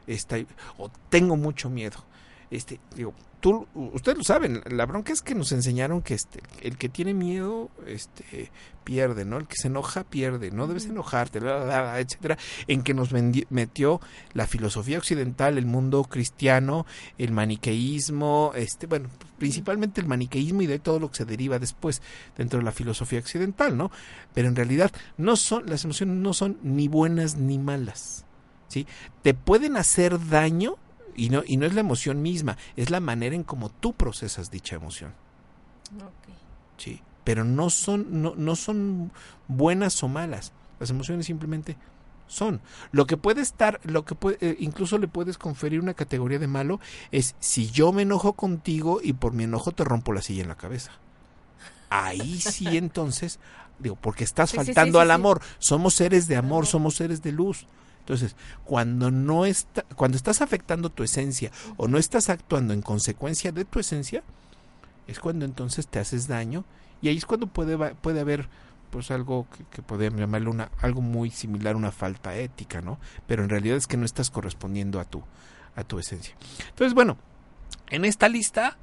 [0.06, 2.04] Estoy, o tengo mucho miedo.
[2.50, 6.78] Este, digo, tú, ustedes lo saben, la bronca es que nos enseñaron que este, el
[6.78, 8.52] que tiene miedo, este,
[8.84, 9.38] pierde, ¿no?
[9.38, 12.38] El que se enoja pierde, no debes enojarte, bla, bla, bla, etcétera,
[12.68, 14.00] en que nos metió
[14.34, 16.86] la filosofía occidental, el mundo cristiano,
[17.18, 22.02] el maniqueísmo, este, bueno, principalmente el maniqueísmo y de todo lo que se deriva después
[22.38, 23.91] dentro de la filosofía occidental, ¿no?
[24.34, 28.24] Pero en realidad no son, las emociones no son ni buenas ni malas,
[28.70, 28.88] ¿sí?
[29.22, 30.78] Te pueden hacer daño
[31.18, 34.51] y no, y no es la emoción misma, es la manera en cómo tú procesas
[34.51, 35.15] dicha emoción.
[35.95, 36.38] Okay.
[36.78, 39.11] Sí, pero no son, no, no son
[39.47, 40.53] buenas o malas.
[40.80, 41.78] Las emociones simplemente
[42.28, 42.61] son.
[42.91, 46.47] Lo que puede estar, lo que puede, eh, incluso le puedes conferir una categoría de
[46.47, 46.80] malo
[47.11, 50.49] es si yo me enojo contigo y por mi enojo te rompo la silla en
[50.49, 51.01] la cabeza.
[51.89, 53.39] Ahí sí entonces,
[53.80, 55.41] digo, porque estás Sí, faltando sí, al sí, amor.
[55.59, 57.68] Somos seres de amor, somos seres de luz.
[58.08, 63.51] Entonces, cuando no está, cuando estás afectando tu esencia o no estás actuando en consecuencia
[63.51, 64.24] de tu esencia,
[65.08, 66.64] es cuando entonces te haces daño
[67.01, 68.47] y ahí es cuando puede puede haber
[68.91, 72.97] pues algo que, que podemos llamarle una algo muy similar a una falta ética, ¿no?
[73.28, 75.22] Pero en realidad es que no estás correspondiendo a tu
[75.76, 76.34] a tu esencia.
[76.70, 77.18] Entonces, bueno,
[77.89, 78.78] en esta lista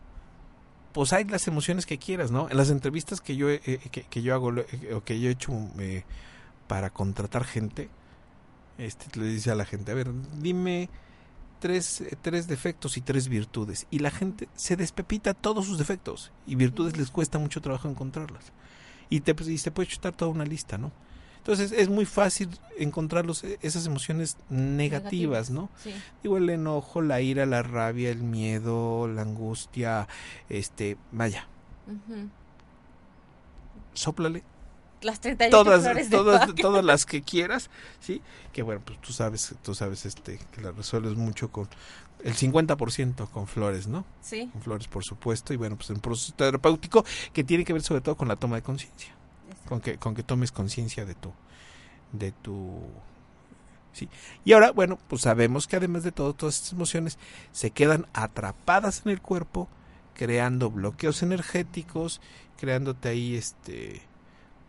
[0.93, 2.51] pues hay las emociones que quieras, ¿no?
[2.51, 3.61] En las entrevistas que yo eh,
[3.91, 6.05] que, que yo hago eh, o que yo he hecho eh,
[6.69, 7.89] para contratar gente,
[8.79, 10.11] este le dice a la gente, a ver,
[10.41, 10.89] dime
[11.61, 13.87] tres, tres defectos y tres virtudes.
[13.91, 16.33] Y la gente se despepita todos sus defectos.
[16.47, 18.53] Y virtudes les cuesta mucho trabajo encontrarlas.
[19.11, 20.93] Y te, pues, y se puede chutar toda una lista, ¿no?
[21.39, 22.49] Entonces es muy fácil
[22.79, 25.69] encontrarlos, eh, esas emociones negativas, ¿no?
[25.83, 25.95] Sí.
[26.23, 30.09] Digo, el enojo, la ira, la rabia, el miedo, la angustia,
[30.49, 31.47] este, vaya,
[31.87, 32.31] Ujú.
[33.93, 34.43] sóplale
[35.05, 36.57] Las 38 todas flores de todas Bach.
[36.61, 38.21] todas las que quieras sí
[38.53, 41.69] que bueno pues tú sabes tú sabes este que la resuelves mucho con
[42.23, 44.49] el 50% con flores no Sí.
[44.53, 48.01] con flores por supuesto y bueno pues un proceso terapéutico que tiene que ver sobre
[48.01, 49.13] todo con la toma de conciencia.
[49.69, 51.33] Con que con que tomes conciencia de tu
[52.13, 52.81] de tu
[53.93, 54.09] sí.
[54.45, 57.19] Y ahora bueno pues sabemos que además de todo todas estas emociones
[57.53, 59.69] se quedan atrapadas en el cuerpo
[60.15, 62.21] creando bloqueos energéticos
[62.59, 64.03] creándote ahí este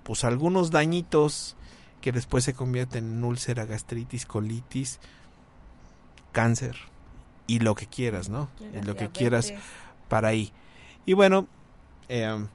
[0.06, 1.56] pues algunos dañitos
[2.00, 5.00] que después se convierten en úlcera, gastritis, colitis,
[6.32, 6.78] cáncer
[7.48, 8.48] y lo que quieras, ¿no?
[8.84, 9.52] Lo que quieras
[10.08, 10.54] para ahí.
[11.08, 11.48] Y bueno,
[12.08, 12.46] eh,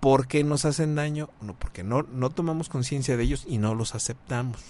[0.00, 1.30] ¿por qué nos hacen daño?
[1.40, 4.60] No, porque no, no tomamos conciencia de ellos y no los aceptamos.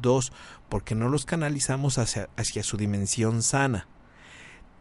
[0.00, 0.32] Dos,
[0.68, 3.88] porque no los canalizamos hacia, hacia su dimensión sana.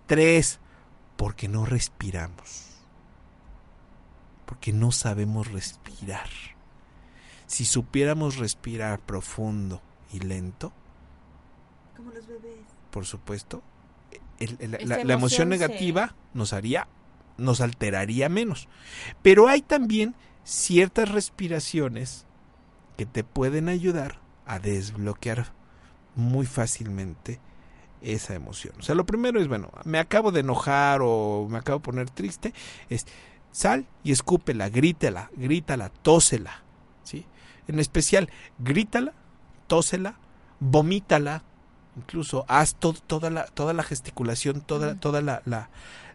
[0.06, 0.60] Tres,
[1.18, 2.75] porque no respiramos
[4.46, 6.30] porque no sabemos respirar.
[7.48, 9.82] Si supiéramos respirar profundo
[10.12, 10.74] y lento,
[11.96, 12.60] Como los bebés.
[12.92, 13.62] por supuesto,
[14.40, 16.88] el- el- Esa la, la emoción se- negativa nos haría
[17.38, 18.70] nos alteraría menos.
[19.22, 20.16] Pero hay también
[20.46, 22.26] ciertas respiraciones
[22.98, 25.52] que te pueden ayudar a desbloquear
[26.16, 27.42] muy fácilmente
[28.02, 28.74] esa emoción.
[28.80, 32.10] O sea, lo primero es, bueno, me acabo de enojar o me acabo de poner
[32.10, 32.54] triste,
[32.90, 33.06] es
[33.56, 36.64] sal y escúpela, grítela, grítala, tósela,
[37.04, 37.26] ¿sí?
[37.70, 38.30] En especial,
[38.60, 39.14] grítala,
[39.68, 40.16] tósela,
[40.60, 41.44] vomítala,
[41.96, 45.70] incluso haz to- toda la toda la gesticulación, toda toda la, la,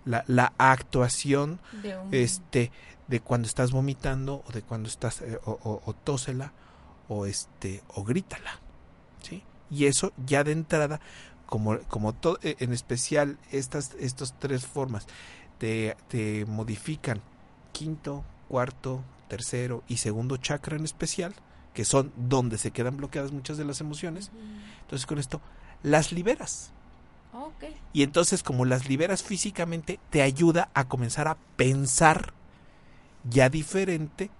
[0.05, 2.71] la, la actuación De un- este
[3.09, 6.53] de cuando estás vomitando o de cuando estás eh, o, o- o tósela
[7.09, 8.61] o este o grítala,
[9.23, 9.43] ¿sí?
[9.71, 11.01] Y eso ya de entrada
[11.47, 15.07] como como eh, en especial estas estas tres formas
[15.61, 17.21] te, te modifican
[17.73, 21.35] quinto, cuarto, tercero y segundo chakra en especial,
[21.75, 24.33] que son donde se quedan bloqueadas muchas de las emociones.
[24.81, 25.41] Entonces con esto
[25.83, 26.73] las liberas.
[27.93, 32.33] Y entonces como las liberas físicamente, te ayuda a comenzar a pensar
[33.29, 34.31] ya diferente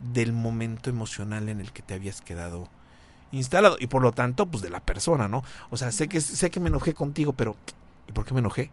[0.00, 2.68] del momento emocional en el que te habías quedado
[3.32, 3.76] instalado.
[3.78, 5.44] Y por lo tanto, pues de la persona, ¿no?
[5.68, 7.54] O sea, sé que, sé que me enojé contigo, pero
[8.08, 8.70] ¿y por qué me enojé?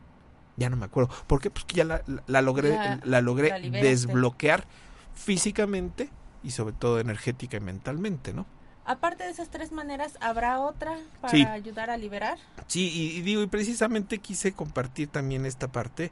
[0.57, 1.13] Ya no me acuerdo.
[1.27, 1.49] ¿Por qué?
[1.51, 4.65] Pues que ya la, la- la logré, Ya la logré la desbloquear
[5.13, 6.09] físicamente
[6.43, 8.45] y sobre todo energética y mentalmente, ¿no?
[8.85, 11.43] Aparte de esas tres maneras, ¿habrá otra para Sí.
[11.43, 12.37] ayudar a liberar?
[12.67, 16.11] Sí, y, y digo, y precisamente quise compartir también esta parte,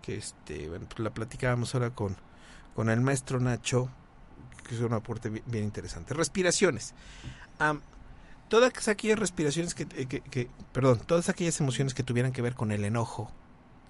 [0.00, 2.16] que este, bueno, pues la platicábamos ahora con,
[2.74, 3.90] con el maestro Nacho,
[4.66, 6.14] que es un aporte bien, bien interesante.
[6.14, 6.94] Respiraciones.
[8.48, 12.70] Todas aquellas respiraciones que, que- que- perdón, todas aquellas emociones que tuvieran que ver con
[12.72, 13.30] el enojo,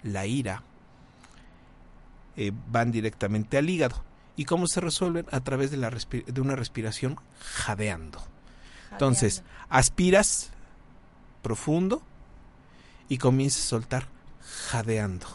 [0.05, 0.63] la ira,
[2.37, 4.03] eh, van directamente al hígado.
[4.37, 5.25] ¿Y cómo se resuelven?
[5.31, 8.21] A través de, la respi- de una respiración jadeando.
[8.91, 10.51] Entonces, aspiras
[11.41, 12.01] profundo
[13.09, 14.07] y comienzas a soltar
[14.69, 15.27] jadeando.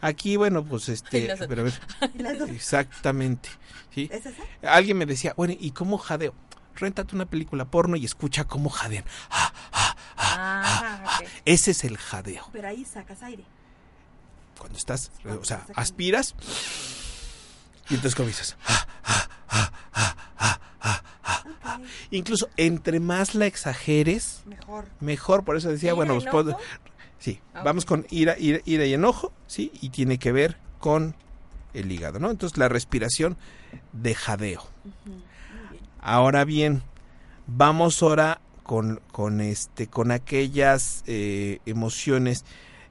[0.00, 3.48] Aquí, bueno, pues este, pero a ver, exactamente,
[3.92, 4.08] ¿sí?
[4.12, 4.22] ¿Es?
[4.62, 6.34] Alguien me decía, bueno, ¿y cómo jadeo?
[6.76, 9.04] Réntate una película porno y escucha cómo jadean.
[9.30, 11.26] Ah, ok.
[11.44, 12.44] Ese es el jadeo.
[12.52, 13.44] Pero ahí sacas aire.
[14.58, 16.34] Cuando estás, o sea, aspiras
[17.88, 18.56] y entonces comienzas.
[22.10, 24.86] Incluso entre más la exageres, Mejor.
[25.00, 25.44] mejor.
[25.44, 26.56] Por eso decía, ¿Ira, bueno, pues,
[27.18, 31.14] sí, vamos con ira, ira, ira y enojo, sí, y tiene que ver con
[31.74, 32.30] el hígado, ¿no?
[32.30, 33.36] Entonces la respiración
[33.92, 34.66] de jadeo.
[36.00, 36.82] Ahora bien,
[37.46, 42.44] vamos ahora con, con este, con aquellas eh, emociones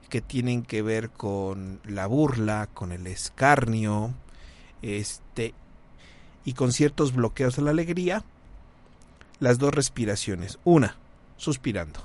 [0.07, 4.13] que tienen que ver con la burla, con el escarnio,
[4.81, 5.53] este,
[6.45, 8.23] y con ciertos bloqueos a la alegría.
[9.39, 10.59] Las dos respiraciones.
[10.63, 10.95] Una,
[11.35, 11.99] suspirando.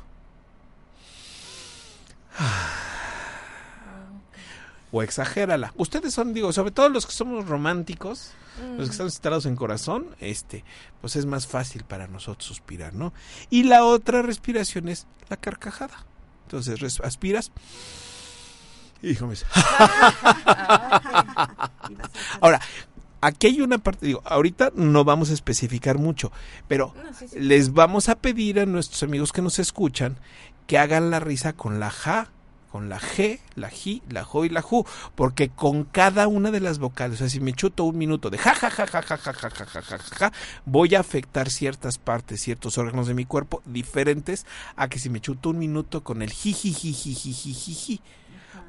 [4.91, 5.73] O exagérala.
[5.77, 8.33] Ustedes son, digo, sobre todo los que somos románticos,
[8.77, 10.65] los que están instalados en corazón, este,
[11.01, 13.15] pues es más fácil para nosotros suspirar, ¿no?
[13.49, 16.05] Y la otra respiración es la carcajada.
[16.53, 17.51] Entonces aspiras
[19.03, 19.17] y.
[22.41, 22.61] Ahora,
[23.21, 26.33] aquí hay una parte, digo, ahorita no vamos a especificar mucho,
[26.69, 27.39] pero No, sí, sí.
[27.41, 30.19] les vamos a pedir a nuestros amigos que nos escuchan
[30.67, 32.31] que hagan la risa con la ja,
[32.73, 36.61] con la G, la Ji, la Jo y la Ju, porque con cada una de
[36.61, 39.17] las vocales, o sea, si me chuto un minuto de ja, ja, ja, ja, ja,
[39.19, 40.33] ja, ja, ja, ja, ja, ja, ja,
[40.65, 45.21] voy a afectar ciertas partes, ciertos órganos de mi cuerpo diferentes a que si me
[45.21, 48.01] chuto un minuto con el ji, ji, ji, ji, ji, ji, ji, ji.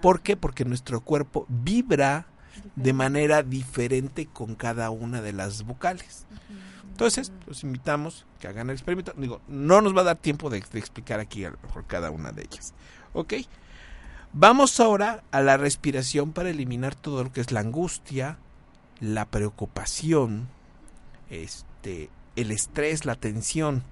[0.02, 0.36] ¿Por qué?
[0.36, 2.28] Porque nuestro cuerpo vibra
[2.76, 6.26] de manera diferente con cada una de las vocales.
[6.90, 9.14] Entonces, los invitamos que hagan el experimento.
[9.16, 12.12] Digo, no nos va a dar tiempo de, de explicar aquí a lo mejor cada
[12.12, 12.74] una de ellas.
[13.14, 13.34] ¿Ok?
[14.36, 18.40] Vamos ahora a la respiración para eliminar todo lo que es la angustia,
[19.00, 20.48] la preocupación,
[21.30, 23.84] este, el estrés, la tensión,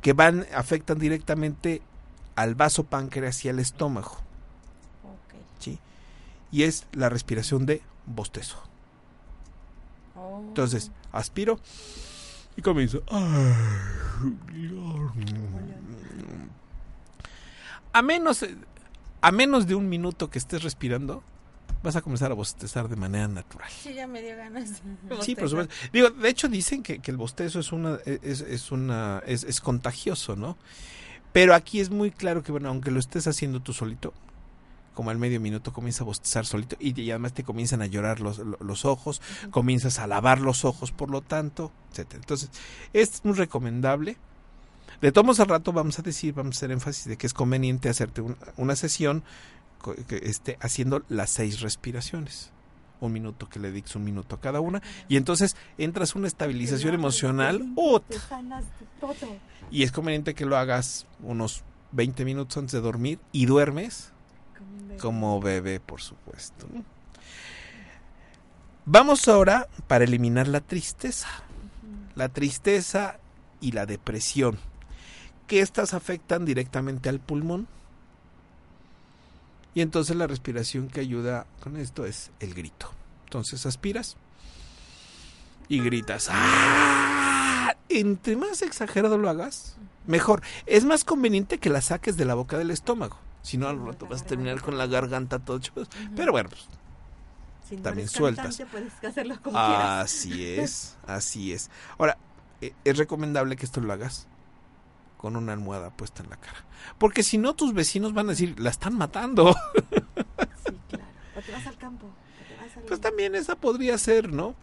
[0.00, 1.82] que van, afectan directamente
[2.34, 4.16] al vaso páncreas y al estómago.
[5.58, 5.78] ¿sí?
[6.50, 8.56] Y es la respiración de bostezo.
[10.48, 11.60] Entonces, aspiro
[12.56, 13.02] y comienzo.
[17.92, 18.44] A menos,
[19.20, 21.22] a menos de un minuto que estés respirando,
[21.82, 23.70] vas a comenzar a bostezar de manera natural.
[23.70, 24.82] Sí, ya me dio ganas.
[25.02, 25.74] de Sí, por supuesto.
[25.92, 29.60] Digo, de hecho dicen que, que el bostezo es una, es, es una, es, es
[29.60, 30.56] contagioso, ¿no?
[31.32, 34.12] Pero aquí es muy claro que, bueno, aunque lo estés haciendo tú solito,
[34.94, 38.20] como al medio minuto comienza a bostezar solito y, y además te comienzan a llorar
[38.20, 42.20] los, lo- los ojos, comienzas a lavar los ojos, por lo tanto, etcétera.
[42.20, 42.50] Entonces,
[42.92, 44.18] es muy recomendable.
[45.00, 47.88] De todos al rato vamos a decir, vamos a hacer énfasis de que es conveniente
[47.88, 49.24] hacerte un- una sesión
[50.08, 52.50] esté haciendo las seis respiraciones.
[53.00, 54.80] Un minuto que le dictes un minuto a cada una.
[55.08, 57.60] Y entonces entras una estabilización emocional.
[59.72, 64.12] Y es conveniente que lo hagas unos 20 minutos antes de dormir y duermes
[65.00, 66.68] como bebé, por supuesto.
[68.84, 71.28] Vamos ahora para eliminar la tristeza.
[72.14, 73.18] La tristeza
[73.60, 74.58] y la depresión.
[75.52, 77.68] Que estas afectan directamente al pulmón.
[79.74, 82.90] Y entonces la respiración que ayuda con esto es el grito.
[83.24, 84.16] Entonces aspiras
[85.68, 86.30] y gritas.
[86.32, 87.76] ¡Ah!
[87.90, 89.76] Entre más exagerado lo hagas,
[90.06, 90.40] mejor.
[90.64, 93.18] Es más conveniente que la saques de la boca del estómago.
[93.42, 95.86] Si no, al rato vas a terminar con la garganta todo chupas.
[96.16, 96.66] Pero bueno, pues,
[97.68, 98.56] Si no también sueltas.
[98.56, 100.02] cantante, quieras.
[100.02, 101.70] Así es, así es.
[101.98, 102.16] Ahora,
[102.62, 104.28] eh, es recomendable que esto lo hagas
[105.22, 106.64] con una almohada puesta en la cara.
[106.98, 109.54] Porque si no, tus vecinos van a decir, la están matando.
[111.34, 112.06] O te vas al campo.
[112.06, 114.54] o te vas al- Pues también esa podría ser, ¿no?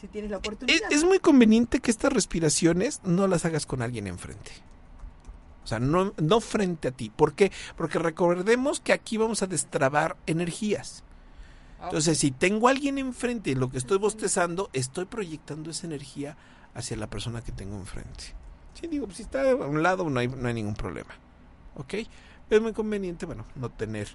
[0.00, 0.92] Si tienes la Es, oportunidad.
[0.92, 4.52] es muy conveniente que estas respiraciones no las hagas con alguien enfrente.
[5.64, 7.10] O sea, no, no frente a ti.
[7.10, 7.50] ¿Por qué?
[7.76, 11.02] Porque recordemos que aquí vamos a destrabar energías.
[11.82, 16.36] Entonces, si tengo a alguien enfrente en lo que estoy bostezando, estoy proyectando esa energía
[16.74, 18.34] hacia la persona que tengo enfrente.
[18.74, 21.10] Sí, digo, si está a un lado no hay, no hay ningún problema.
[21.76, 21.94] ¿Ok?
[22.50, 24.08] Es muy conveniente, bueno, no tener,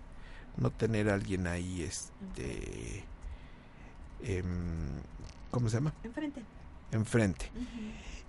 [0.57, 3.03] no tener a alguien ahí, este...
[4.23, 5.01] em,
[5.51, 5.93] ¿Cómo se llama?
[6.03, 6.41] Enfrente.
[6.91, 7.51] enfrente.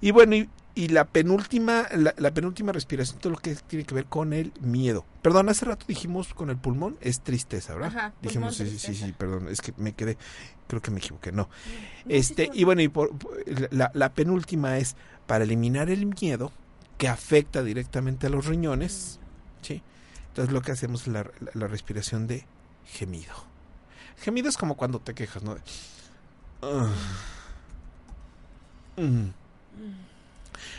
[0.01, 0.49] Y bueno, y,
[0.79, 4.53] y la penúltima, la, la penúltima respiración, todo lo que tiene que ver con el
[4.61, 5.05] miedo.
[5.23, 7.89] Perdón, hace rato dijimos con el pulmón es tristeza, ¿verdad?
[7.97, 10.17] Ajá, dijimos, sí, sí, sí, perdón, es que me quedé,
[10.69, 11.49] creo que me equivoqué, no.
[12.09, 13.11] Este, y bueno, y por,
[13.71, 14.95] la, la penúltima es
[15.27, 16.53] para eliminar el miedo
[16.97, 19.19] que afecta directamente a los riñones,
[19.63, 19.83] ¿sí?
[20.29, 22.47] Entonces lo que hacemos es la, la- la respiración de
[22.87, 23.35] gemido.
[24.19, 25.57] Gemido es como cuando te quejas, ¿no?
[25.57, 25.61] De,
[26.63, 26.93] "Ah".
[28.97, 29.31] Mm.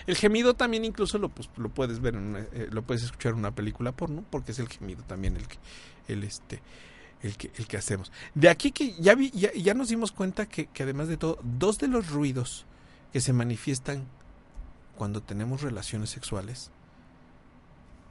[0.08, 3.34] El gemido también incluso lo, pues, lo puedes ver en una- eh, lo puedes escuchar
[3.34, 5.58] en una película porno porque es el gemido también el que
[6.08, 6.62] el este
[7.22, 8.12] el que el que hacemos.
[8.34, 11.38] De aquí que ya vi, ya, ya nos dimos cuenta que, que además de todo
[11.44, 12.66] dos de los ruidos
[13.12, 14.06] que se manifiestan
[14.98, 16.72] cuando tenemos relaciones sexuales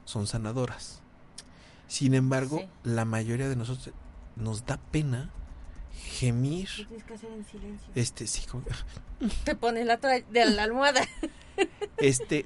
[0.05, 1.01] son sanadoras.
[1.87, 3.93] Sin embargo, la mayoría de nosotros
[4.35, 5.31] nos da pena
[5.99, 7.87] gemir Lo tienes que hacer en silencio.
[7.95, 8.63] este sí como-
[9.43, 11.01] Te pones la toalla de la almohada.
[11.97, 12.45] Este,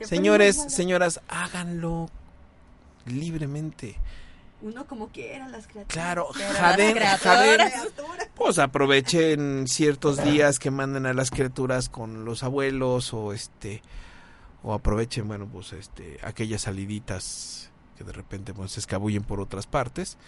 [0.00, 0.70] señores, almohada.
[0.76, 2.08] señoras, háganlo
[3.06, 3.96] libremente.
[4.60, 5.92] Uno como quiera, las criaturas.
[5.92, 7.56] Claro, jaden, las jaden.
[7.68, 8.28] criaturas.
[8.34, 13.82] Pues aprovechen ciertos días que manden a las criaturas con los abuelos o este
[14.62, 19.66] o aprovechen, bueno, pues este aquellas saliditas que de repente pues, se escabullen por otras
[19.66, 20.18] partes.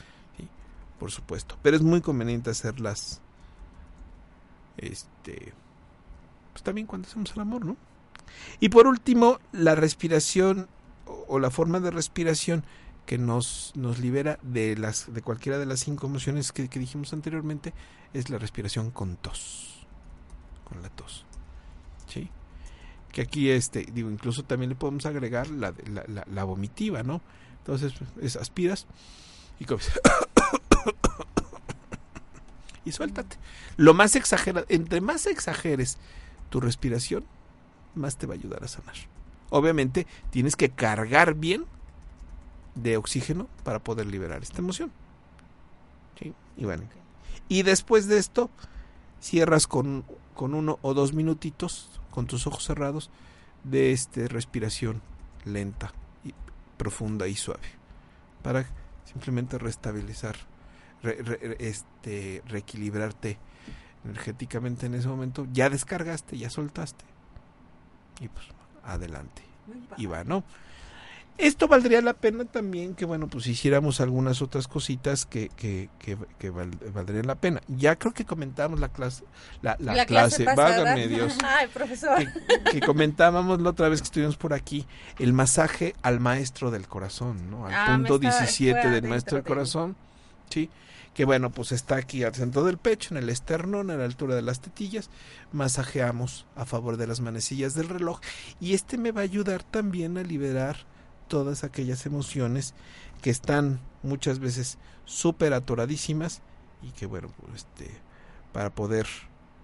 [1.01, 1.57] Por supuesto.
[1.63, 3.23] Pero es muy conveniente hacerlas
[4.77, 5.53] este
[6.53, 7.77] pues también cuando hacemos el amor, ¿no?
[8.61, 10.69] Y por último, la respiración
[11.07, 12.65] o, la forma de respiración
[13.07, 17.73] que nos, nos libera de las de cualquiera de las cinco emociones que, dijimos anteriormente
[18.13, 19.87] es la respiración con tos.
[20.69, 21.25] Con la tos.
[22.07, 22.29] ¿Sí?
[23.13, 25.75] Que aquí, este, digo, incluso también le podemos agregar la,
[26.27, 27.21] la, vomitiva, ¿no?
[27.59, 28.87] Entonces, es, aspiras
[29.59, 29.91] y comes.
[32.85, 33.37] y suéltate.
[33.77, 35.99] Lo más exagerado, entre más exageres
[36.51, 37.25] tu respiración,
[37.95, 38.95] más te va a ayudar a sanar.
[39.51, 41.65] Obviamente, tienes que cargar bien
[42.75, 44.93] de oxígeno para poder liberar esta emoción.
[46.19, 46.35] ¿Sí?
[46.57, 46.85] Y bueno.
[47.49, 48.51] Y después de esto,
[49.21, 50.05] cierras con,
[50.35, 53.11] con uno o dos minutitos, con tus ojos cerrados,
[53.65, 55.03] de este respiración
[55.45, 55.93] lenta
[56.25, 56.35] y
[56.77, 57.69] profunda y suave.
[58.43, 58.67] Para
[59.05, 60.37] simplemente restabilizar,
[61.03, 63.39] re- re- este, reequilibrarte
[64.05, 65.47] energéticamente en ese momento.
[65.53, 67.05] Ya descargaste, ya soltaste.
[68.21, 68.47] Y pues
[68.85, 69.43] adelante.
[69.97, 70.43] Y va, ¿no?
[71.39, 76.19] Esto valdría la pena también que, bueno, pues hiciéramos algunas otras cositas que, que, que,
[76.39, 77.63] que val- valdrían la pena.
[77.67, 79.25] Ya creo que comentábamos la clase,
[79.63, 82.19] la, la La clase válgame Dios, Ay, profesor.
[82.19, 84.87] que, que comentábamos la otra vez que estuvimos por aquí,
[85.19, 87.65] el masaje al maestro del corazón, ¿no?
[87.67, 89.97] Al Ah, punto estaba 17 fuera del maestro del de- corazón,
[90.51, 90.71] ¿sí?
[91.15, 94.35] Que bueno, pues está aquí al centro del pecho, en el esternón, a la altura
[94.35, 95.11] de las tetillas,
[95.53, 98.21] masajeamos a favor de las manecillas del reloj
[98.61, 100.77] y este me va a ayudar también a liberar
[101.29, 102.75] todas aquellas emociones
[103.23, 106.43] que están muchas veces súper atoradísimas
[106.83, 107.91] y que bueno, pues este,
[108.53, 109.07] para poder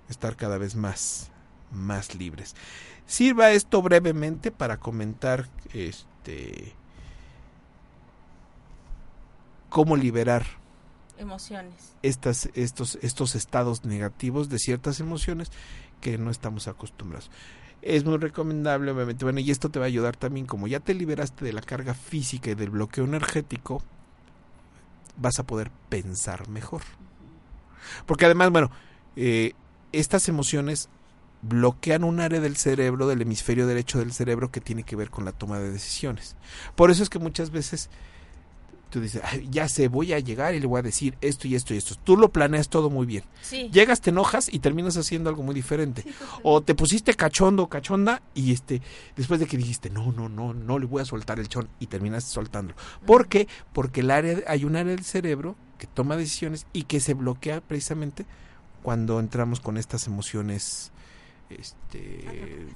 [0.09, 1.31] estar cada vez más,
[1.71, 2.55] más libres.
[3.07, 6.75] Sirva esto brevemente para comentar este
[9.69, 10.47] cómo liberar
[11.19, 11.75] Emociones.
[12.03, 15.51] estas, estos, estos estados negativos de ciertas emociones
[16.01, 17.31] que no estamos acostumbrados.
[17.83, 20.95] Es muy recomendable, obviamente, bueno, y esto te va a ayudar también, como ya te
[20.95, 23.83] liberaste de la carga física y del bloqueo energético,
[25.17, 26.83] vas a poder pensar mejor.
[28.07, 28.71] Porque además, bueno,
[29.15, 29.53] eh,
[29.93, 30.89] estas emociones
[31.43, 35.25] bloquean un área del cerebro, del hemisferio derecho del cerebro, que tiene que ver con
[35.25, 36.37] la toma de decisiones.
[36.75, 37.91] Por eso es que muchas veces
[38.91, 41.55] tú dices, "Ay, ya sé, voy a llegar y le voy a decir esto y
[41.55, 41.95] esto y esto.
[42.05, 43.25] Tú lo planeas todo muy bien.
[43.43, 43.69] Sí.
[43.73, 46.05] Llegas, te enojas y terminas haciendo algo muy diferente.
[46.43, 48.83] O te pusiste cachondo o cachonda y este,
[49.17, 51.87] después de que dijiste, no, no, no, no le voy a soltar el chon y
[51.87, 52.79] terminas soltándolo.
[53.05, 53.49] ¿Por qué?
[53.73, 57.61] Porque el área, hay un área del cerebro que toma decisiones y que se bloquea
[57.61, 58.27] precisamente
[58.83, 60.93] cuando entramos con estas emociones
[61.51, 62.67] este,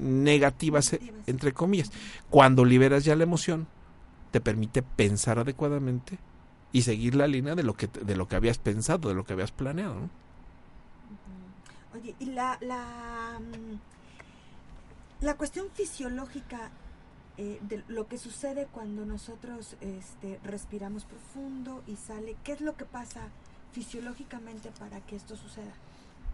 [0.00, 1.90] negativas, entre comillas.
[2.30, 3.66] Cuando liberas ya la emoción,
[4.30, 6.18] te permite pensar adecuadamente
[6.72, 9.32] y seguir la línea de lo que de lo que habías pensado, de lo que
[9.32, 9.94] habías planeado.
[9.94, 10.10] ¿no?
[11.94, 16.70] Oye, y la, la, mm, la cuestión fisiológica
[17.38, 22.76] eh, de lo que sucede cuando nosotros este, respiramos profundo y sale, ¿qué es lo
[22.76, 23.28] que pasa
[23.72, 25.72] fisiológicamente para que esto suceda?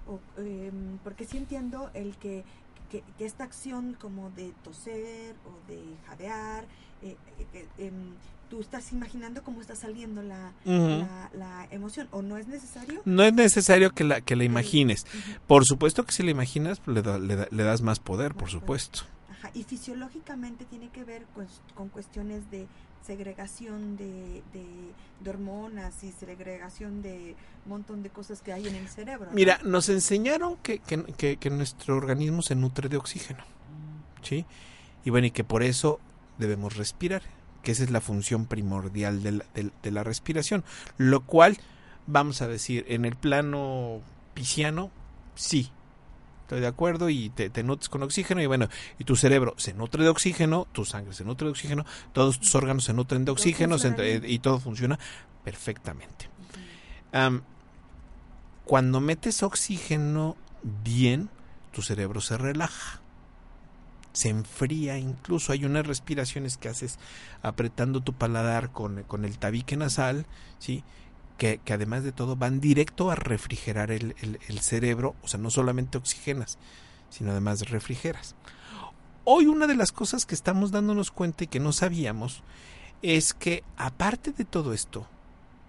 [0.09, 2.42] O, em, porque sí entiendo el que,
[2.90, 6.64] que, que esta acción como de toser o de jadear,
[7.05, 8.15] eh, eh, eh, em,
[8.51, 13.01] tú estás imaginando cómo está saliendo la, la, la emoción, o no es necesario.
[13.05, 15.07] No es necesario que la que la imagines.
[15.47, 18.35] Por supuesto que si la imaginas pues, le, da- le da- le das más poder,
[18.35, 19.01] por supuesto.
[19.31, 22.67] Ajá, y fisiológicamente tiene que ver con, con cuestiones de
[23.05, 24.65] segregación de, de,
[25.21, 27.35] de hormonas y segregación de
[27.65, 29.27] un montón de cosas que hay en el cerebro.
[29.27, 29.33] ¿no?
[29.35, 33.45] Mira, nos enseñaron que, que- que- que nuestro organismo se nutre de oxígeno.
[34.23, 34.47] ¿Sí?
[35.05, 36.01] Y bueno, y que por eso
[36.39, 37.22] debemos respirar,
[37.62, 40.64] que esa es la función primordial de la, de- de la respiración.
[40.99, 41.59] Lo cual,
[42.07, 44.01] vamos a decir, en el plano
[44.35, 44.91] pisciano,
[45.35, 45.70] sí.
[46.43, 48.68] Estoy de acuerdo y te, te nutres con oxígeno y bueno,
[48.99, 52.55] y tu cerebro se nutre de oxígeno, tu sangre se nutre de oxígeno, todos tus
[52.55, 54.99] órganos se nutren de oxígeno se y todo funciona
[55.43, 56.28] perfectamente.
[57.12, 57.43] Am,
[58.66, 61.30] cuando metes oxígeno bien,
[61.72, 63.01] tu cerebro se relaja.
[64.15, 65.53] Se enfría incluso.
[65.53, 66.99] Hay unas respiraciones que haces
[67.43, 70.25] apretando tu paladar con, con el tabique nasal,
[70.59, 70.83] ¿sí?
[71.37, 75.15] Que, que además de todo van directo a refrigerar el, el- cerebro.
[75.23, 76.59] O sea, no solamente oxigenas,
[77.11, 78.35] sino además refrigeras.
[79.25, 82.43] Hoy una de las cosas que estamos dándonos cuenta y que no sabíamos
[83.03, 85.07] es que aparte de todo esto,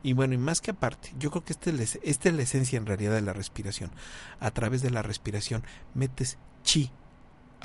[0.04, 2.78] y bueno, y más que aparte, yo creo que esta es- esta es la esencia
[2.78, 3.90] en realidad de la respiración.
[4.40, 5.64] A través de la respiración
[5.96, 6.92] metes chi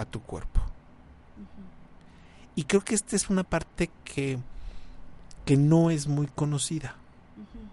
[0.01, 0.61] a tu cuerpo.
[2.57, 4.38] Y creo que esta es una parte que,
[5.44, 6.96] que no es muy conocida.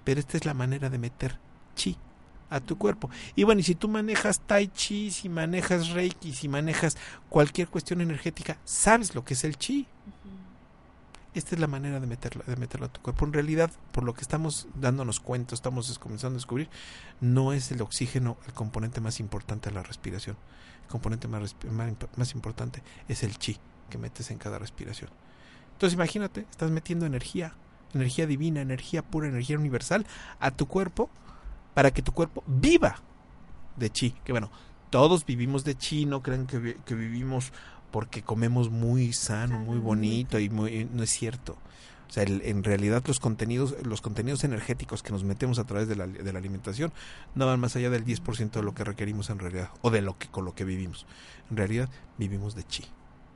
[0.04, 1.38] Pero esta es la manera de meter
[1.76, 1.98] chi
[2.50, 3.10] a tu cuerpo.
[3.36, 6.98] Y bueno, y si tú manejas tai chi, si manejas reiki, si manejas
[7.30, 9.86] cualquier cuestión energética, sabes lo que es el chi.
[11.38, 13.24] Esta es la manera de meterlo, de meterlo a tu cuerpo.
[13.24, 16.68] En realidad, por lo que estamos dándonos cuenta, estamos comenzando a descubrir,
[17.22, 20.36] no es el oxígeno el componente más importante de la respiración.
[20.82, 25.12] El componente más, más, más importante es el chi que metes en cada respiración.
[25.74, 27.54] Entonces imagínate, estás metiendo energía,
[27.94, 30.08] energía divina, energía pura, energía universal
[30.40, 31.08] a tu cuerpo
[31.76, 32.96] para que tu cuerpo viva
[33.76, 34.16] de chi.
[34.24, 34.50] Que bueno,
[34.90, 37.54] todos vivimos de chi, no crean que, que vivimos
[37.92, 41.58] porque comemos muy sano, muy bonito y muy no es cierto.
[42.10, 45.88] O sea, el- en realidad los contenidos los contenidos energéticos que nos metemos a través
[45.90, 46.92] de la, de la alimentación
[47.36, 50.18] no van más allá del 10% de lo que requerimos en realidad o de lo
[50.18, 51.06] que con lo que vivimos.
[51.52, 52.84] En realidad vivimos de chi.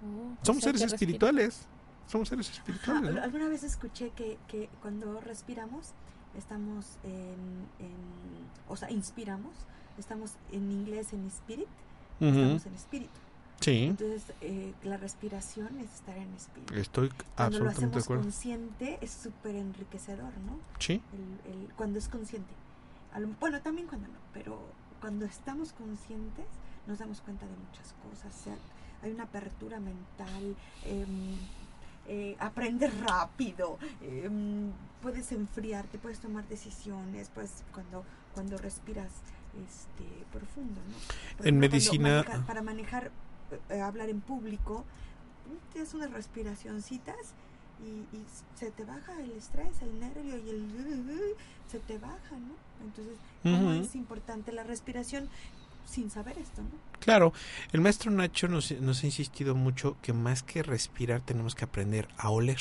[0.04, 1.68] Oh, Somos seres espirituales.
[2.08, 3.14] Somos seres espirituales.
[3.16, 3.24] ¿no?
[3.24, 5.92] Alguna vez escuché que, que cuando respiramos
[6.38, 9.52] estamos en, en- o sea, inspiramos,
[9.98, 11.68] estamos en inglés en spirit,
[12.22, 13.12] estamos en espíritu.
[13.62, 13.86] Sí.
[13.86, 16.74] Entonces, eh, la respiración es estar en espíritu.
[16.74, 20.60] Estoy Cuando lo absolutamente de hacemos consciente es súper enriquecedor, ¿no?
[20.80, 21.02] Sí.
[21.14, 22.50] El, el- cuando es consciente.
[23.18, 24.60] Lo- bueno, también cuando no, pero
[25.00, 26.46] cuando estamos conscientes
[26.88, 28.36] nos damos cuenta de muchas cosas.
[28.36, 28.56] O sea,
[29.04, 30.56] hay una apertura mental,
[30.86, 31.36] em,
[32.08, 34.72] eh, aprendes rápido, em,
[35.04, 38.04] puedes enfriarte, puedes tomar decisiones, pues cuando,
[38.34, 39.10] cuando respiras
[39.68, 41.38] este, profundo, ¿no?
[41.38, 43.12] Por En ejemplo, medicina- manejar- para manejar,
[43.70, 44.84] eh, hablar en público,
[45.74, 47.34] tienes unas respiracioncitas
[47.84, 48.26] y, y
[48.56, 51.36] se te baja el estrés, el nervio y el...
[51.68, 52.54] se te baja, ¿no?
[52.86, 55.30] Entonces, ¿cómo es importante la respiración
[55.86, 56.70] sin saber esto, ¿no?
[57.00, 57.34] Claro,
[57.72, 62.08] el maestro Nacho nos, nos ha insistido mucho que más que respirar tenemos que aprender
[62.18, 62.60] a oler.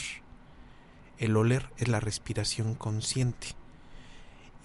[1.18, 3.48] el oler es la respiración consciente.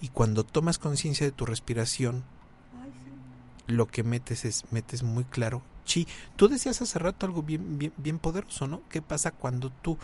[0.00, 2.24] Y cuando tomas conciencia de tu respiración,
[3.66, 6.06] lo que metes es, metes muy claro chi.
[6.36, 8.82] Tú decías hace rato algo bien, bien, bien poderoso, ¿no?
[8.90, 9.96] ¿Qué pasa cuando tú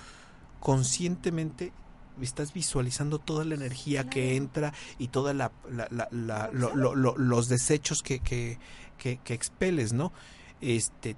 [0.61, 1.73] conscientemente
[2.21, 6.95] estás visualizando toda la energía que entra y toda la, la- la- la- lo- lo-
[6.95, 8.59] lo- los desechos que, que,
[8.97, 10.13] que, que expeles, ¿no?
[10.61, 11.17] Este,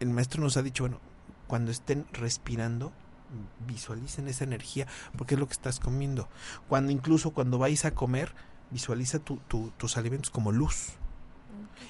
[0.00, 1.00] el maestro nos ha dicho, bueno,
[1.46, 2.92] cuando estén respirando,
[3.66, 4.86] visualicen esa energía,
[5.16, 6.28] porque es lo que estás comiendo.
[6.68, 8.34] Cuando incluso cuando vais a comer,
[8.70, 10.92] visualiza tu- tu- tus alimentos como luz.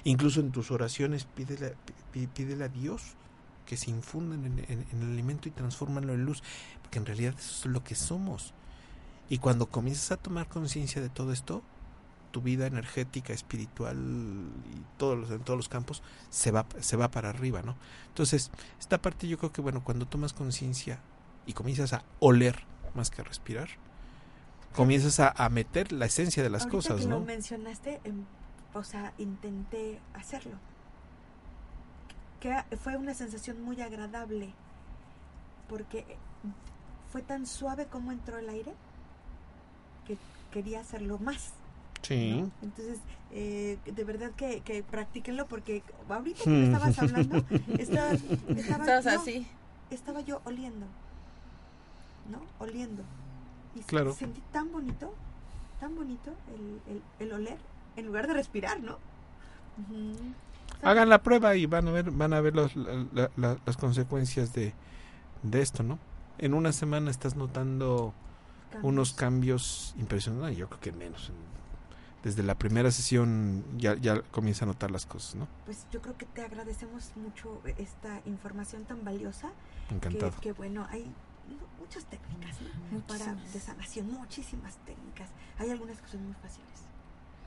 [0.05, 1.75] Incluso en tus oraciones pídele,
[2.13, 3.03] pí- pídele a Dios
[3.67, 6.43] que se infundan en, en- en el alimento y transfórmanlo en luz,
[6.83, 8.55] porque en realidad eso es lo que somos.
[9.29, 11.63] Y cuando comienzas a tomar conciencia de todo esto,
[12.31, 13.97] tu vida energética, espiritual
[14.75, 17.77] y todos los, en todos los campos se va, se va para arriba, ¿no?
[18.09, 21.01] Entonces, esta parte yo creo que, bueno, cuando tomas conciencia
[21.47, 22.65] y comienzas a oler
[22.95, 23.69] más que a respirar,
[24.75, 27.19] comienzas a, a meter la esencia de las Ahorita cosas, que ¿no?
[27.21, 28.25] lo mencionaste, em,
[28.75, 30.57] o sea, intenté hacerlo.
[32.41, 34.51] Que fue una sensación muy agradable
[35.69, 36.05] porque
[37.11, 38.73] fue tan suave como entró el aire
[40.07, 40.17] que
[40.53, 41.53] quería hacerlo más.
[42.03, 42.41] Sí.
[42.43, 42.51] ¿no?
[42.63, 43.01] Entonces,
[43.33, 47.37] eh, de verdad que, que practíquenlo porque ahorita que me estabas hablando,
[47.79, 49.47] estaba, estaba, Estabas no, así.
[49.91, 50.87] estaba yo oliendo,
[52.31, 52.41] ¿no?
[52.65, 53.03] Oliendo.
[53.75, 54.15] Y Claro.
[54.15, 55.13] sentí tan bonito,
[55.81, 57.59] tan bonito el, el, el oler
[57.99, 58.99] en lugar de respirar, ¿no?
[59.79, 60.17] Ujú.
[60.83, 63.77] Hagan la prueba y van a ver, van a ver los- la- la- la- las
[63.77, 64.73] consecuencias de,
[65.43, 65.99] de esto, ¿no?
[66.39, 68.15] En una semana estás notando
[68.83, 71.33] unos cambios impresionantes, yo creo que menos.
[72.23, 75.49] Desde la primera sesión ya, ya comienza a notar las cosas, ¿no?
[75.65, 79.51] Pues yo creo que te agradecemos mucho esta información tan valiosa.
[79.91, 80.33] Encantado.
[80.33, 82.57] Que, que, bueno, hay mu- muchas técnicas
[82.93, 83.01] ¿no?
[83.01, 85.31] para de sanación, muchísimas técnicas.
[85.59, 86.83] Hay algunas que son muy fáciles,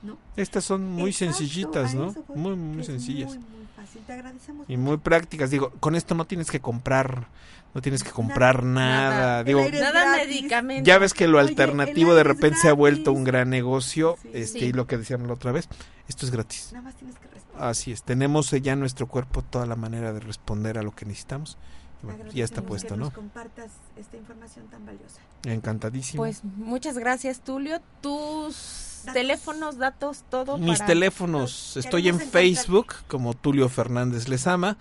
[0.02, 0.18] ¿no?
[0.36, 2.14] Estas son muy Exacto, sencillitas, ¿no?
[2.34, 3.30] Muy, que muy sencillas.
[3.30, 4.02] Muy, muy fácil.
[4.06, 4.88] Te agradecemos Y mucho.
[4.90, 5.50] muy prácticas.
[5.50, 7.28] Digo, con esto no tienes que comprar,
[7.74, 9.44] no tienes que comprar nada.
[9.44, 10.86] Digo, Nada medicamento.
[10.86, 14.58] Ya ves que lo Oye, alternativo de repente se ha vuelto un gran negocio, este
[14.60, 14.64] Sí.
[14.66, 15.68] y lo que decíamos la otra vez,
[16.08, 16.70] esto es gratis.
[16.72, 17.68] Nada más tienes que respirar.
[17.68, 21.04] Así es, tenemos ya en nuestro cuerpo toda la manera de responder a lo que
[21.06, 21.58] necesitamos.
[22.02, 23.04] Bueno, ya está puesto, que ¿no?
[23.06, 25.20] nos compartas esta información tan valiosa.
[25.44, 26.22] Encantadísimo.
[26.22, 27.80] Pues muchas gracias, Tulio.
[28.00, 30.58] Tus teléfonos, datos, todo.
[30.58, 34.76] Mis para- teléfonos, estoy en encontrar- Facebook como Tulio Fernández Lezama.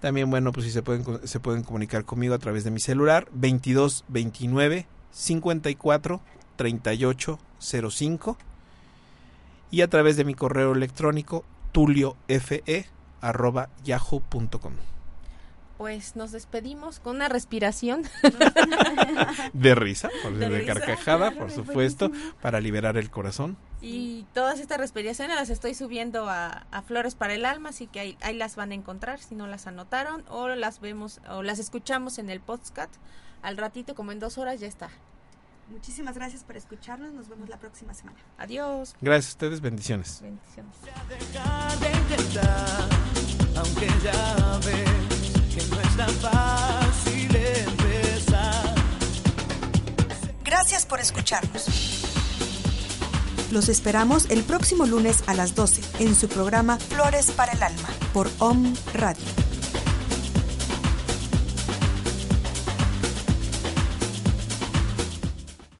[0.00, 3.26] También, bueno, pues si se pueden, se pueden comunicar conmigo a través de mi celular,
[3.32, 6.20] 22 29 54
[6.56, 8.36] 38 05.
[9.72, 12.86] Y a través de mi correo electrónico, tuliofe
[13.20, 14.72] arroba yahoo.com.
[15.78, 18.02] Pues nos despedimos con una respiración.
[19.52, 20.74] De risa, por De de, risa.
[20.74, 22.10] carcajada, por supuesto,
[22.42, 23.56] para liberar el corazón.
[23.80, 28.00] Y todas estas respiraciones las estoy subiendo a, a Flores para el Alma, así que
[28.00, 31.60] ahí, ahí las van a encontrar si no las anotaron o las vemos o las
[31.60, 32.92] escuchamos en el podcast.
[33.40, 34.90] Al ratito, como en dos horas, ya está.
[35.70, 37.12] Muchísimas gracias por escucharnos.
[37.12, 38.18] Nos vemos la próxima semana.
[38.38, 38.96] Adiós.
[39.00, 40.20] Gracias a ustedes, bendiciones.
[40.22, 40.74] Bendiciones.
[43.54, 45.17] aunque ya.
[50.44, 51.66] Gracias por escucharnos.
[53.50, 57.88] Los esperamos el próximo lunes a las 12 en su programa Flores para el Alma
[58.12, 59.47] por OM Radio.